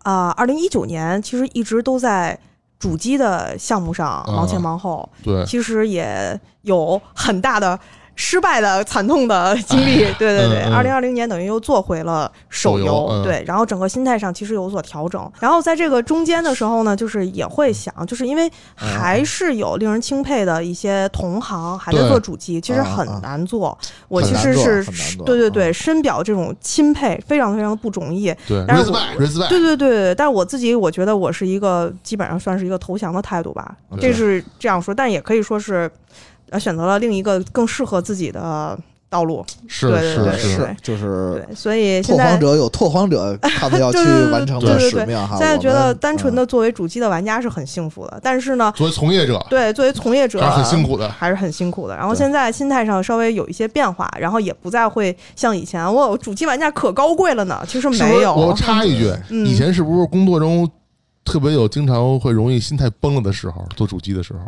[0.03, 2.39] 啊，二零一九年其实一直都在。
[2.86, 7.80] 主机的项目上忙前忙后，对，其实也有很大的
[8.15, 9.97] 失败的惨痛的经历。
[10.17, 13.08] 对对对，二零二零年等于又做回了手手游。
[13.12, 15.32] 嗯对，然后整个心态上其实有所调整。
[15.39, 23.78] 然后在这个中间的时候呢，就是也会想，就是因为还是有令人钦佩的一些同行还在做主机，其实很难做。
[24.08, 28.34] 我其实是对对对，啊深表这种钦佩，非常非常的不容易。
[28.47, 28.63] 对。
[28.67, 28.99] 但是我
[29.49, 35.89] 对对对，但是我自己我觉得我是一个基本上算是一个投降的态度吧，这是这样说，但也可以说是
[36.49, 38.77] 呃选择了另一个更适合自己的
[39.10, 39.45] 道路。
[39.67, 45.38] 是是是，就是对，所以现在拓荒者有拓荒者 他们要去对对对完成的对对对使命哈。
[45.38, 51.10] 现在觉得单纯的作为主机的玩家是很幸福的，但是呢，作为从业者对作为从业者还是很辛苦的。
[51.10, 51.95] 还是很辛苦的。
[51.95, 58.36] 然后现在心态上稍微有一些变化，然后也不再会像以前我主机玩家可高贵了呢，其实没有。
[58.36, 60.69] 我插一句，嗯以前是不是工作中
[61.23, 63.65] 特别有经常会容易心态崩了的时候？
[63.75, 64.39] 做主机的时候，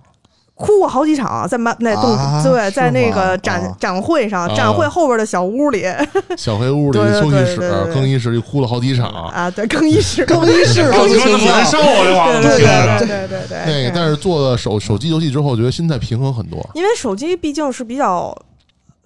[0.57, 5.85] 哭过好几场，在漫那动、啊对，在那个展、啊展会上，啊展会后边的小屋里
[6.35, 9.07] 小黑屋里对对休息室对对对、更衣室里哭了好几场。
[9.07, 12.57] 啊，对，更衣室， 更衣室更衣室难受，啊对对？
[12.57, 13.57] 对对对对对。
[13.65, 16.59] 那个，但是做了手手机游戏之后，觉得心态平衡很多。
[16.73, 18.35] 因为手机毕竟是比较。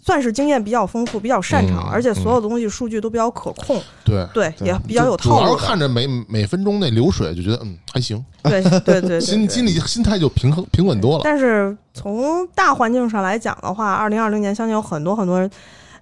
[0.03, 5.51] 算是经验比较丰富，比较擅长，嗯而且所有的东西数据都比较可控，对，对，对也比较有套路主。
[5.51, 11.21] 要看着每每分钟那流水，就觉得嗯还行，对 对对对，心对心里心态就平衡平稳多了。
[11.23, 15.49] 但是从大环境上来讲的话，二零二零年相信有很多很多人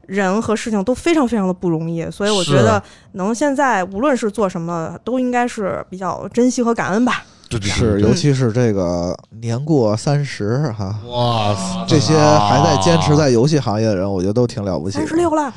[0.06, 2.82] 人和事情都非常非常的不容易，所以我觉得
[3.12, 7.24] 能现在无论是做什么，都应该是比较珍惜和感恩吧。
[7.50, 15.02] 对对是，尤其是这个年过三十哈，哇塞，这些还在坚持在游戏行业的人，我觉得都挺了不起的。
[15.02, 15.52] 三十六了，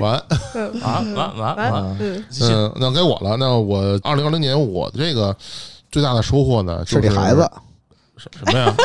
[0.00, 0.22] 完，
[0.54, 0.80] 嗯。
[0.82, 3.36] 完完完完完，嗯，嗯，那该我了。
[3.38, 5.34] 那我二零二零年我的这个
[5.90, 7.50] 最大的收获呢，就是你孩子，
[8.16, 8.74] 什什么呀？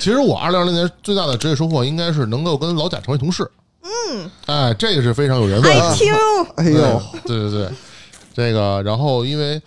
[0.00, 3.48] 其实我二零二零年最大的职业收获应该是能够跟老贾成为同事。
[3.82, 5.80] 嗯，哎，这个是非常有缘分的。
[5.82, 6.12] 爱听，
[6.56, 7.68] 哎呦，对对对，
[8.36, 9.58] 这个，然后因为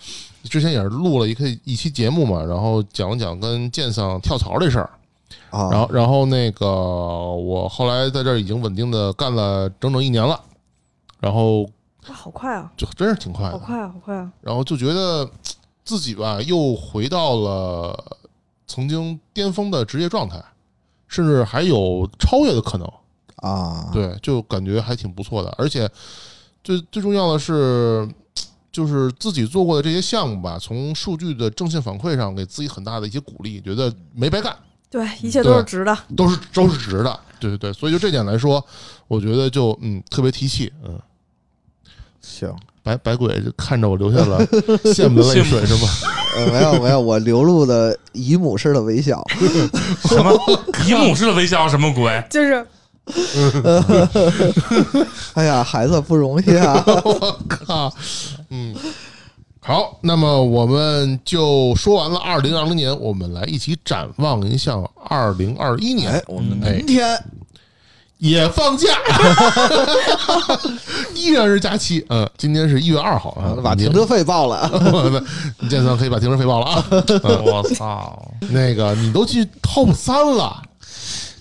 [0.44, 4.90] 之前也是录了一个一期节目嘛，然后讲了讲跟剑桑跳槽这事儿，
[5.50, 10.40] 啊，然后然后那个我后来在这儿已经稳定的干了整整一年了，
[11.18, 14.30] 然后哇，好快啊，就真是挺快的，好快啊，好快啊！
[14.40, 15.28] 然后就觉得
[15.84, 18.16] 自己吧又回到了
[18.68, 20.40] 曾经巅峰的职业状态，
[21.08, 22.88] 甚至还有超越的可能。
[23.36, 25.90] 啊，对，就感觉还挺不错的，而且
[26.62, 28.06] 最最重要的是，
[28.72, 34.54] 就是自己做过的这些项目吧，从数据的正向反馈上给自己很大的一些鼓励，觉得没白干，
[34.90, 35.96] 对，一切都是值的。
[36.16, 37.20] 都是都是值的。
[37.38, 38.64] 对对对，所以就这点来说，
[39.08, 40.98] 我觉得就嗯特别提气，嗯。
[42.20, 44.46] 行，白白鬼就看着我流下了
[44.84, 45.88] 羡慕的泪水，是吗？
[46.36, 49.24] 呃，没有没有，我流露的姨母式的微笑。
[50.06, 50.38] 什么
[50.86, 52.22] 姨母式的微笑什么鬼？
[52.30, 52.64] 就是
[55.32, 56.84] 哎呀，孩子不容易啊！
[57.04, 57.92] 我靠，
[58.50, 58.74] 嗯，
[59.60, 64.76] 好，那么我们就说完了二零二零年，我们来一起展望一下
[65.08, 66.12] 二零二一年。
[66.12, 66.72] 哎，我们哎。
[66.74, 67.18] 明天。
[68.18, 68.86] 也放假，
[71.14, 72.04] 依然是假期。
[72.10, 74.70] 嗯，今天是一月二号啊，把停车费报了，
[75.58, 76.84] 你建仓可以把停车费报了啊。
[77.42, 80.62] 我操，那个你都去 top 三了，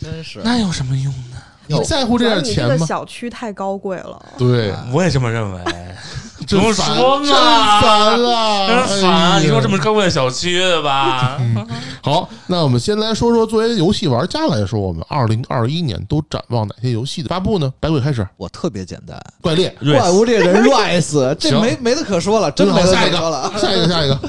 [0.01, 0.39] 真是。
[0.41, 1.28] 那有什么用呢？
[1.69, 2.85] 你在乎这点钱吗？
[2.85, 4.19] 小区太高贵了。
[4.37, 5.61] 对，我也这么认为。
[6.37, 9.31] 不真用烦说真烦了，真烦！
[9.33, 11.37] 哎你说这么高贵的小区对吧？
[12.01, 17.71] 好，那我们先来说说，作为游戏玩家来说，我们二零二一年都展望哪些游戏的发布呢？
[17.81, 24.19] 百鬼开始，我特别简单，怪猎，怪物猎人 Rise， 这没没得可说了，真没好，得下一个可说了。，下一个，下一个，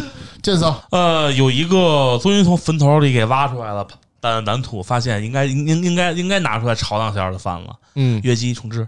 [0.42, 3.86] 剑嫂，呃，有一个终于从坟头里给挖出来了，
[4.20, 7.74] 但蓝土发现应该应应应该应该拿出来炒两下的饭了。
[7.94, 8.86] 嗯，月姬重置，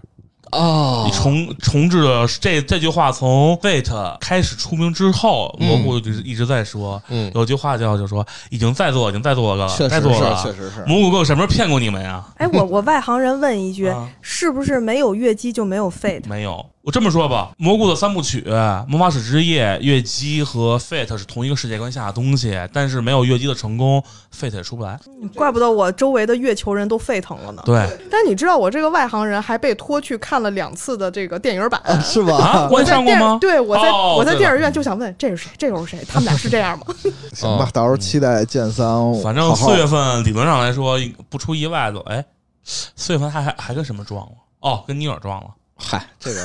[0.51, 10.41] 哦你重重置的这这句话从 Fate 开始出名之后，嗯蘑菇就一直在说，嗯有句话叫就说已经在做，已经在做了，确实是，该做了。
[10.43, 10.85] 确实是。
[10.85, 12.23] 蘑菇哥什么时候骗过你们呀？
[12.37, 16.27] 哎，我我外行人问一句， 啊是不是没有月姬就没有 Fate？
[16.27, 18.41] 没有，我这么说吧，蘑菇的三部曲
[18.87, 24.03] 《魔法使之夜》、月姬和 Fate 是同一个世界观下的东西，但是没有月姬的成功
[24.37, 24.99] ，Fate 也出不来。
[25.33, 27.63] 怪不得我周围的月球人都沸腾了呢。
[27.65, 31.81] 对但你知道我这个外行人还被拖去看了两次的这个电影版。
[32.01, 32.35] 是啊，吧？
[32.37, 33.37] 啊我在电看过吗？
[33.39, 35.49] 对，我在、哦我在电影院就想问，这是谁？
[35.57, 36.05] 这又是谁？
[36.05, 36.85] 他们俩是这样吗？
[37.33, 38.85] 行吧，到时候期待剑三。
[39.23, 42.25] 反正四月份理论上来说，不出意外的，哎，
[42.65, 44.33] 四月份还还还跟什么撞了？
[44.59, 45.47] 哦，跟尼尔撞了。
[45.75, 46.39] 嗨，这个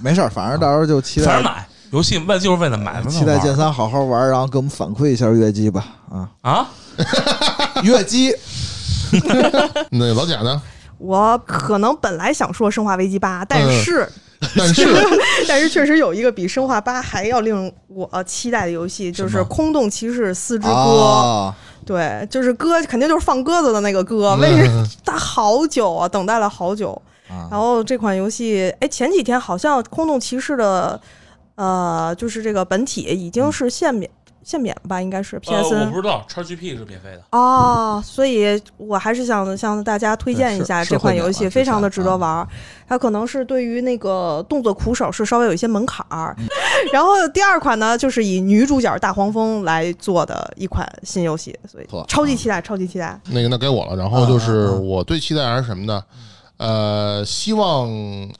[0.00, 5.84] 没事儿，反正到时候就期待反正买游戏为就是为了买，期待剑三好好玩，然后给我们反馈一下月姬吧。
[6.10, 6.68] 啊，啊！
[7.84, 8.34] 月姬
[9.92, 10.60] 那老贾呢？
[10.98, 14.08] 我可能本来想说《生化危机八》，但是、
[14.56, 14.86] 但是
[15.48, 21.54] 但是确实有一个比《生化八》还要令我期待的游戏，就是《空洞骑士四之歌》啊，
[21.84, 24.34] 对，就是鸽，肯定就是放鸽子的那个鸽。
[24.36, 24.86] 为什么？
[25.04, 27.00] 他好久啊，等待了好久。
[27.32, 31.00] 啊然后这款游戏，哎，前几天好像《空洞骑士》的，
[31.54, 34.10] 呃，就是这个本体已经是限免
[34.42, 35.00] 限免了吧？
[35.00, 37.22] 应该是呃，我不知道，XGP 是免费的。
[37.30, 42.48] 哦，所以我还是想向大家推荐一下这款游戏，非常的值得玩儿。
[42.88, 46.36] 它可能是对于那个动作苦手是稍微有一些门槛儿。
[46.92, 53.18] 然后第二款呢，就是以女主角大黄蜂来做的一款新游戏，所以超级期待，超级期待。
[53.30, 53.94] 那个那该我了。
[53.94, 56.02] 然后就是我最期待还是什么呢？
[56.62, 57.90] 呃，希望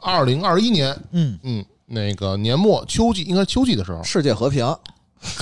[0.00, 4.64] 二零二一年，嗯，嗯，那个年末秋季，应该秋季的时候，世界和平，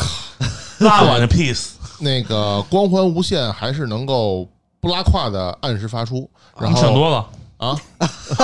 [0.81, 4.49] 拉我的 peace，那个光环无限还是能够
[4.81, 6.27] 不拉胯的按时发出。
[6.59, 7.27] 然后想多了。
[7.59, 7.77] 啊，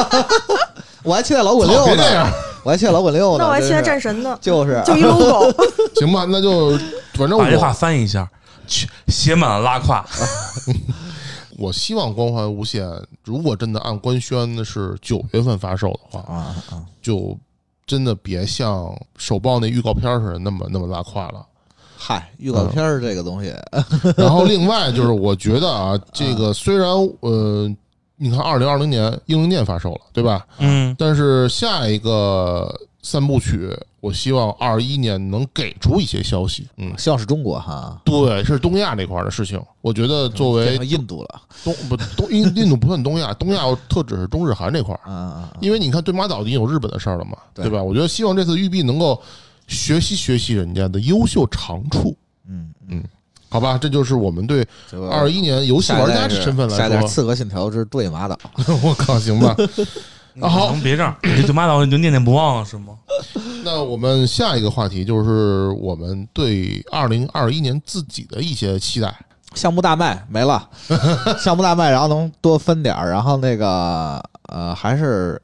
[1.03, 2.31] 我还期待老滚操六呢，别这样，
[2.62, 3.90] 我还期待老滚六呢，那我还期待真是。
[3.90, 4.81] 战神呢，就是。
[4.85, 5.51] 就一 logo。
[5.94, 6.77] 行吧，那就
[7.14, 8.29] 反正把这话翻译一下，
[8.68, 10.05] 去写满了拉胯。
[11.59, 12.88] 我希望光环无限，
[13.25, 17.37] 如果真的按官宣的是九月份发售的话，啊啊，就
[17.87, 21.47] 真的别像首报那预告片似的那么那么拉胯了。
[21.97, 23.55] 嗨，预告片儿这个东西，
[24.16, 26.88] 然后另外就是，我觉得啊，这个虽然
[27.21, 27.75] 呃，
[28.16, 30.47] 你看二零二零年《英灵殿》发售了，对吧？
[30.59, 32.73] 嗯，但是下一个
[33.09, 36.66] 三部曲，我希望二一年能给出一些消息。
[36.77, 39.62] 嗯，希望是中国哈，对，是东亚那块儿的事情。
[39.81, 45.01] 我觉得作为印度了，东不东印印度不算东亚，东亚特指是中日韩这块儿。
[45.09, 47.81] 啊啊啊，因为你看对马岛已经有日本的事儿了嘛，对对吧？
[47.81, 49.23] 我觉得希望这次育碧能够
[49.69, 52.16] 学习学习人家的优秀长处，
[52.49, 53.05] 嗯嗯
[53.49, 53.79] 好吧？
[53.79, 58.37] 这就是我们对这个二一年游戏玩家的身份来说，刺客信条之对马岛，
[58.83, 59.55] 我靠，行吧？
[60.40, 62.96] 啊好能别这样，你对马岛你就念念不忘了是吗？
[63.64, 69.14] 那我们下一个话题就是我们对二零二一年自己的一些期待。
[69.55, 70.68] 项目大卖没了，
[71.40, 75.40] 项目大卖，然后能多分点儿，然后那个呃，还是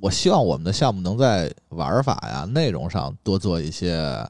[0.00, 4.26] 我希望我们的项目能在玩法呀、内容上多做一些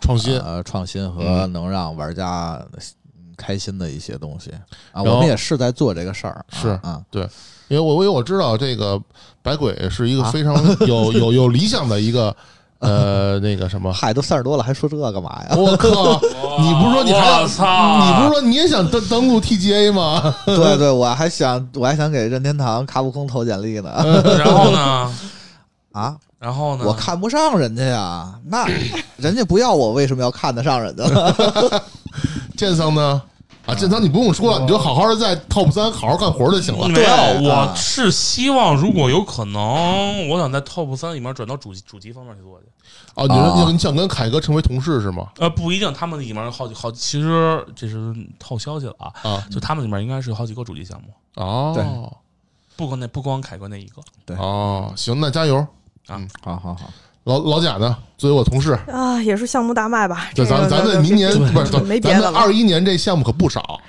[0.00, 4.50] 创新，呃创新和嗯能让玩家嗯开心的一些东西
[4.90, 5.00] 啊。
[5.04, 7.00] 我们也是在做这个事儿，啊是啊，
[7.68, 9.00] 因为我因为我知道这个
[9.42, 10.54] 百鬼是一个啊非常
[10.86, 12.34] 有 有有理想的一个
[12.78, 15.56] 呃那个什么，嗨，都三十多了还说这干嘛呀？
[15.56, 16.20] 我靠！
[16.60, 18.04] 你不是说你还想我操？
[18.06, 20.34] 你不是说你也想登登录 TGA 吗？
[20.46, 23.90] 对对，我还想我还想给任天堂、卡普空投简历呢
[24.38, 25.12] 然后呢？
[25.92, 26.16] 啊！
[26.38, 26.84] 然后呢？
[26.86, 28.66] 我看不上人家呀，那
[29.16, 31.34] 人家不要我，为什么要看得上人家呢？
[32.56, 33.22] 剑僧呢？
[33.66, 36.86] 啊，建仓你不用说了，你就好好的在 top 三好好干活就行了。
[36.88, 37.06] 没有，
[37.40, 42.66] 对啊我是希望如果有可能，我想在 top 三里面转到主主机方面去做去。
[43.14, 45.28] 哦，你说你你想跟凯哥成为同事是吗？
[45.38, 52.12] 呃，不一定，他们里面有好几好，其实这是透消息了啊，啊，就他们里面应该是有好几个主机项目，哦，
[52.76, 54.02] 不光那不光凯哥那一个。
[54.26, 55.56] 对哦，行，那加油
[56.08, 56.20] 啊。
[56.42, 56.90] 好好好，
[57.24, 57.96] 老老贾呢？
[58.16, 60.28] 作为我同事，啊，也是项目大卖吧。
[60.34, 63.80] 就这个咱咱们明年不是没别的了咱们二一年这项目可不少。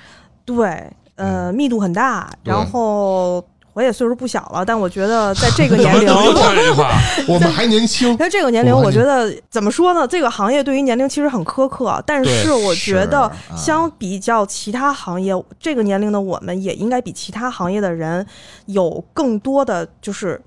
[0.43, 6.07] 对，呃，密度很大，然后我也岁数不小了，但我觉得在这个 年龄？
[7.27, 10.07] 我们还年轻，在这个年龄，我觉得怎么说呢？
[10.07, 18.25] 这个行业对于年龄其实很苛刻，但是我觉得相比较其他行业，这个年龄的我们也应该比其他行业的人
[18.65, 20.41] 有更多的就是。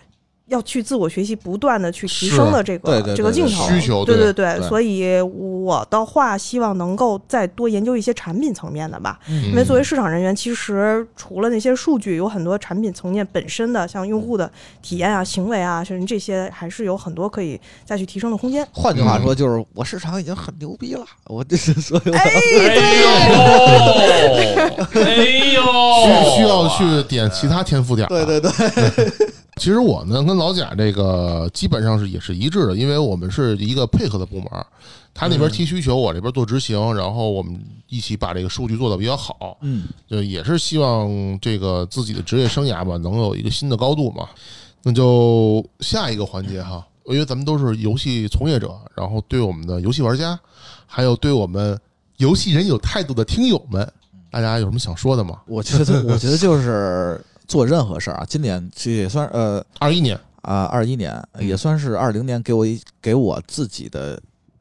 [0.49, 9.45] 要去自我学习，不断的去提升的这个对对对对这个镜头需求对对对对所以我的话希望能够再多研究一些产品层面的吧，嗯。
[9.51, 14.51] 因为作为市场人员，其实除了那些数据，有很多产品层面本身的，像用户的
[14.83, 18.67] 体验啊、行为啊，甚至这些，还是有很多可以再去提升的空间。
[18.73, 22.25] 换句话说，就是我市场已经很牛逼了，我这 是 所以我哎
[24.95, 25.11] 呦，哎
[25.55, 25.63] 呦，
[26.05, 28.07] 需需要去点其他天赋点。
[28.09, 28.51] 对对对，
[29.59, 34.47] 其实我呢跟老贾这个基本上是也是一致的，因为我们是一个配合的部门，
[35.13, 44.29] 他那边提需求，我这边做执行，然后我们一起把这个数据做得比较好，嗯，就也是希望这个自己的职业生涯吧能有一个新的高度嘛。
[44.85, 50.39] 那就下一个环节哈，因为咱们都是游戏从业者，然后对我们的游戏玩家，
[50.87, 51.79] 还有对我们
[52.19, 53.93] 游戏人有态度的听友们，
[54.31, 55.41] 大家有什么想说的吗？
[55.47, 61.45] 我觉得我觉得就是做任何事儿啊，今年这也算呃二一年，啊二一年嗯。
[61.45, 64.21] 也算是二零年给我一给我自己的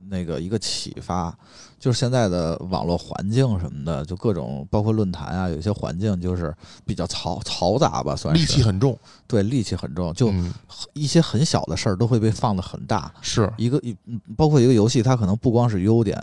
[0.10, 1.38] 那个一个启发，
[1.80, 6.54] 就是现在的网络环境什么的，就各种包括论坛啊，有些环境就是
[6.86, 8.98] 比较嘈嘈杂吧，算是戾气很重，
[9.28, 10.54] 对戾气很重，就嗯
[10.94, 13.12] 一些很小的事儿都会被放得很大。
[13.22, 16.20] 是一个一嗯包括一个游戏，它可能不光是优点，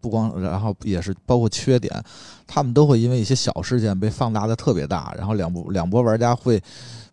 [0.00, 2.02] 不光然后也是包括缺点，
[2.46, 6.62] 他们都会因为一些小事件被放大的特别大，然后两波两波玩家会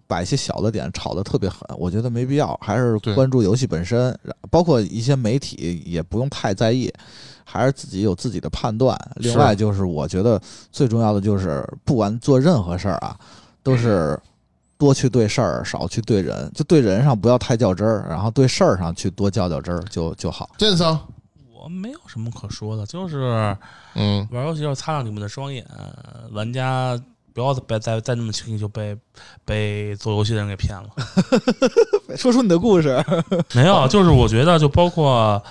[0.07, 6.91] 把一些小的点炒得特别狠，我觉得没必要，还是关注游戏本身，然包括一些媒体也不用太在意，
[7.45, 8.99] 还是自己有自己的判断。
[9.15, 10.41] 另外就是我觉得
[10.71, 13.17] 最重要的就是，不管做任何事儿啊，
[13.63, 14.19] 都是。
[14.77, 20.49] 多去对事儿，少去对人，就对人上不要太较真儿，然后对事儿上去多较较真儿就就好。
[20.57, 20.99] 剑桑，
[21.53, 23.55] 我没有什么可说的，就是
[23.93, 25.65] 嗯，玩游戏要擦亮你们的双眼，
[26.33, 27.01] 玩家
[27.33, 28.97] 不要再再再那么轻易就被
[29.45, 30.89] 被做游戏的人给骗了。
[32.17, 33.01] 说出你的故事。
[33.55, 35.41] 没有，就是我觉得，就包括，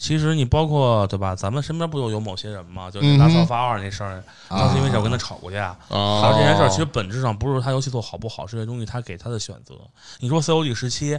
[0.00, 1.36] 其实你包括对吧？
[1.36, 5.76] 咱们身边不就有某些人嘛，就是嗯哼拉萨发二那事儿，当时因为我跟他吵过架。
[5.88, 9.74] 还啊有这件事儿，其实本质上不是他游戏做好不好，是这东西他给他的选择。
[10.18, 11.18] 你说 COD 时期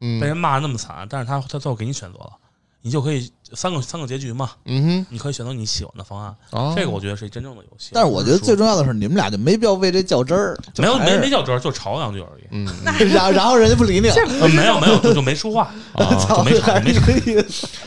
[0.00, 2.32] 嗯被人骂得那么惨，但是他他最后给你选择了，
[2.80, 6.34] 你就可以三个三个结局嘛，嗯你可以选择你喜欢的方案。
[6.50, 7.90] 哼，啊，这个我觉得是真正的游戏。
[7.92, 12.44] 但是我觉得最重重要的是，你们俩就没必要为这较真儿，没有没没较真儿，就吵两句而已。
[12.50, 12.66] 嗯
[13.12, 17.02] 然 然后人家不理你，呃，没有没有， 就就没说话，啊，就没吵，没吵。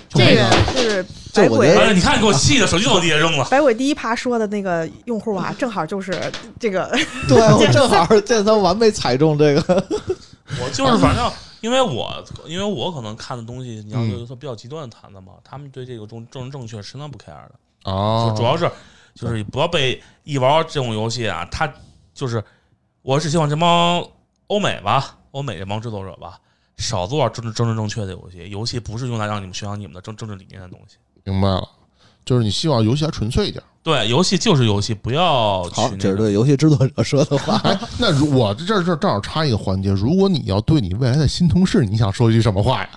[0.09, 0.35] 这。
[0.35, 3.45] 个是百鬼这我觉得，你看给我气的，手机都往地下扔了。
[3.45, 6.11] 百鬼第一趴说的那个用户啊，正好就是
[6.59, 6.91] 这个
[7.29, 9.87] 对我正好这他完美踩中这个。
[10.61, 11.31] 我就是反正，
[11.61, 17.51] 因为我因为我可能看的东西，你要嗯有说比较极端的谈的嘛，他们对这个政政治正确是相当不 care 的，
[17.83, 18.69] 啊，就主要是
[19.15, 21.71] 就是不要被一玩这种游戏啊，他
[22.13, 22.43] 就是
[23.03, 24.05] 我只希望这帮
[24.47, 26.39] 欧美吧，欧美这帮制作者吧，
[26.77, 30.97] 少做政治政治正确的游戏，游戏不是用来让你们宣扬你们的政政治理念的东西。
[31.23, 31.69] 明白了，
[32.25, 33.63] 就是你希望游戏还纯粹一点。
[33.83, 37.59] 对，游戏就是游戏，不要去好，那个这是对游戏制作者说的话。
[37.63, 42.89] 哎，那如我这这这正好插一个环节，如果你要对你未来的新同事，你想说一句什么话呀？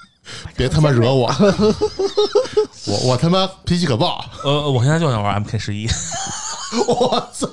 [0.56, 1.26] 别他妈惹我，
[2.86, 5.88] 我我他妈脾气可爆，呃，我现在就想玩 MK 十一。
[6.86, 7.48] 我操！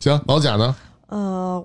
[0.00, 0.74] 行，老贾呢？
[1.08, 1.64] 呃，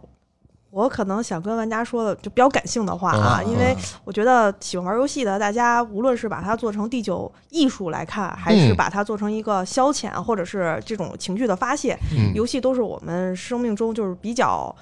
[0.79, 3.75] 我可能想跟玩家说的就比较感性的话啊，嗯因为
[4.05, 14.73] 我觉得喜欢玩游戏的大家，无论是把它做成第九艺术来看，还是嗯把它做成一个消遣，或者是这种情绪的发泄，嗯游戏都是我们生命中就是比较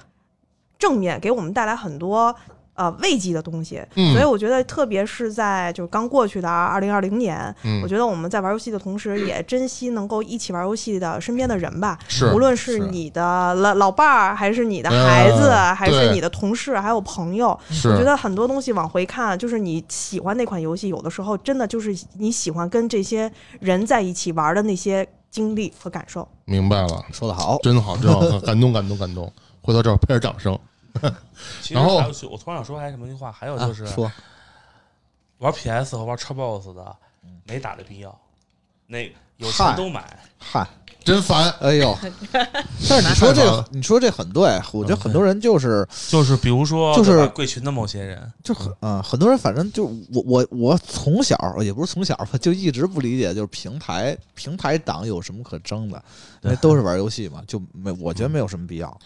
[0.78, 2.34] 正面，给我们带来很多。
[2.78, 4.12] 呃，慰藉的东西，嗯。
[4.12, 7.82] 所以我觉得，特别是在就是刚过去的二零二零年，嗯。
[7.82, 11.98] 我觉得我们在玩游戏的同时，也珍惜能够一起玩游戏的身边的人吧。
[12.06, 12.32] 是。
[12.32, 12.78] 无论是是。
[12.78, 26.26] 你的老老伴儿，还是你的孩子，还是你的同事，还有朋友，是，我觉得很多东西往回看，就是你喜欢那款游戏，有的时候真的就是你喜欢跟这些人在一起玩的那些经历和感受。
[26.44, 29.30] 明白了，说得好，真好，真好，感动，感动，感动。
[29.60, 30.58] 回头这儿拍点掌声。
[31.62, 34.10] 其实然后还有我突然想说还有什么一句话，还有啊就是、说。
[35.38, 36.96] 玩 PS 和玩 Xbox 的
[37.44, 38.20] 没打的必要，
[38.86, 40.18] 那有钱都买。
[40.36, 40.66] 嗨，
[41.08, 41.96] 真烦，哎呦，
[42.88, 56.02] 但是你说这你说这很对，我觉得很多人就是就是比如说，就是贵群的某些人，就很嗯，很多人反正就我我我从小也不是从小吧，就一直不理解，就是平台平台党有什么可争的？
[56.42, 58.96] 因为都是玩游戏嘛，就没我觉得没有什么必要。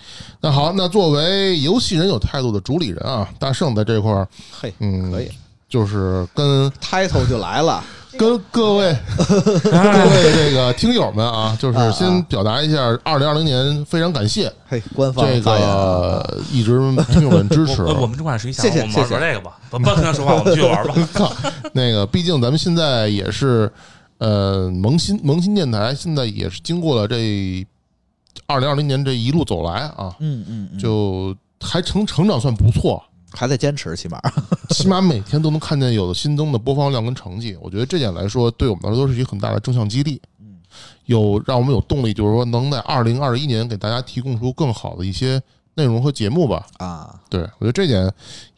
[0.41, 4.29] 那好，那作为游戏人有态度的主理人啊，大圣在这块儿，
[4.61, 5.31] 嘿，嗯，可以
[5.69, 7.83] 就是跟，title 就来了，
[8.19, 9.79] 跟各位各
[10.11, 16.79] 位这个听友们啊，就是啊先表达一下，二零二零年非常感谢嘿，官方这发言啊个一直
[17.11, 17.83] 听友们支持。
[17.83, 20.95] 我我们这款实一下，谢谢我们玩谢谢玩这个吧，不不要听他说话，我们继续玩吧。
[21.13, 21.33] 靠，
[21.73, 23.71] 那个毕竟咱们现在也是
[24.19, 27.67] 呃萌新萌新电台，现在也是经过了这
[28.47, 33.03] 二零二零年这一路走来啊，嗯嗯，嗯就还成成长算不错，
[33.35, 34.21] 还在坚持，起码
[34.71, 40.21] 起码每天都能看见有的新增的播放量跟成绩，我觉得这点来说，对我们来说都是一个很大的正向激励。
[40.41, 40.57] 嗯，
[41.07, 45.41] 有让我们有动力，就是说能在二零二一年给大家提供出更好的一些
[45.75, 46.67] 内容和节目吧。
[46.79, 48.11] 啊，对我觉得这点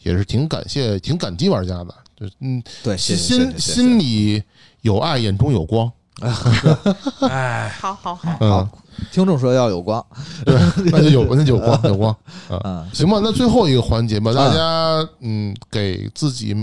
[0.03, 1.95] 也是挺感谢、挺感激玩家的。
[2.17, 4.43] 对，嗯，对，谢心心心里
[4.83, 5.91] 有爱，眼中有光。
[7.29, 8.69] 哎，好好好，嗯，
[9.13, 10.05] 听众说要有光，
[10.45, 10.55] 对，
[10.93, 12.17] 那就有，那就有光， 有光。
[12.49, 16.55] 啊，行吧，那最后一个环节吧，大家嗯，给自己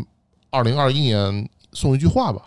[0.50, 2.42] 二零二一年送一句话吧。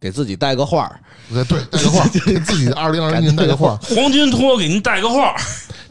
[0.00, 0.98] 给自己带个话儿，
[1.32, 3.78] 对对，带个话， 给自己的二零二一年带个话。
[3.82, 5.32] 黄金托给您带个话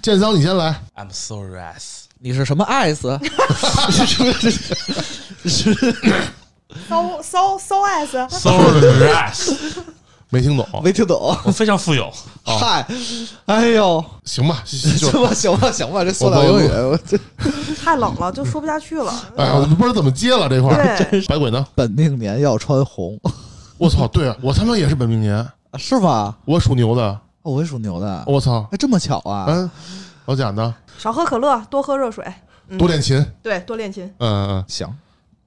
[0.01, 0.83] 建桑，你先来。
[0.97, 2.07] ，I'm so rest。
[2.19, 3.17] 你是什么 ice？so
[7.23, 8.51] so so s So
[8.99, 9.55] rest，
[10.31, 11.37] 没听懂，没听懂。
[11.43, 12.09] 我非常富有。
[12.43, 12.85] 嗨，
[13.45, 17.17] 哎呦，行吧， 就行吧，行吧，行吧，这塑料英语，我这
[17.83, 19.13] 太冷了，就说不下去了。
[19.35, 20.97] 哎呀，我都不知道怎么接了这块儿。
[21.11, 21.67] 对，百鬼呢？
[21.75, 23.19] 本命年要穿红，
[23.77, 25.45] 我操，对啊，我他妈也是本命年，
[25.77, 26.37] 是吧？
[26.45, 27.19] 我属牛的。
[27.43, 29.45] 哦我也属牛的，我操，哎，这么巧啊！
[29.49, 29.69] 嗯，
[30.27, 30.73] 老贾呢？
[30.99, 32.23] 少喝可乐，多喝热水。
[32.69, 33.25] 嗯多练琴。
[33.41, 34.05] 对，多练琴。
[34.19, 34.87] 嗯嗯行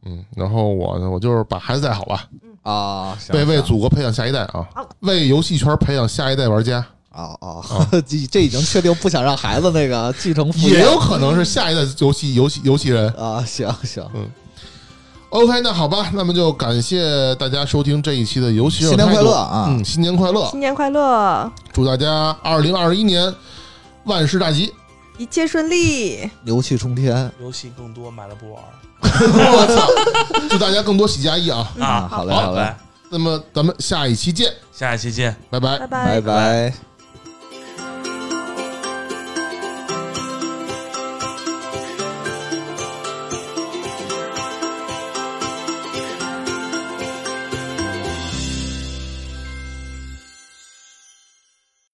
[0.04, 0.24] 嗯。
[0.34, 2.24] 然后我呢，我就是把孩子带好吧，
[2.62, 4.66] 啊，行为为祖国培养下一代啊，
[5.00, 13.08] 为游戏圈培养下一代玩家，哦哦，这这已经确定不想让孩子那个继承父业也有可能是下一代游戏游戏游戏人。
[13.14, 14.28] 啊，行行，嗯
[15.30, 23.34] OK，那好吧，那么就感谢大家收听这一期的游戏新年快乐啊嗯，新年快乐，新年快乐，祝大家二零二一年
[24.04, 24.72] 万事大吉。
[25.16, 26.28] 一切顺利。
[26.42, 28.62] 牛气冲天游戏更多，买了不玩
[29.02, 29.88] 我操！
[30.48, 31.72] 祝大家更多喜加一啊！
[31.78, 32.08] 啊！
[32.10, 32.76] 好嘞，好嘞，来，
[33.10, 35.34] 那么咱们下一期见，下一期见。
[35.50, 35.86] 拜拜拜。
[35.86, 36.93] 拜拜。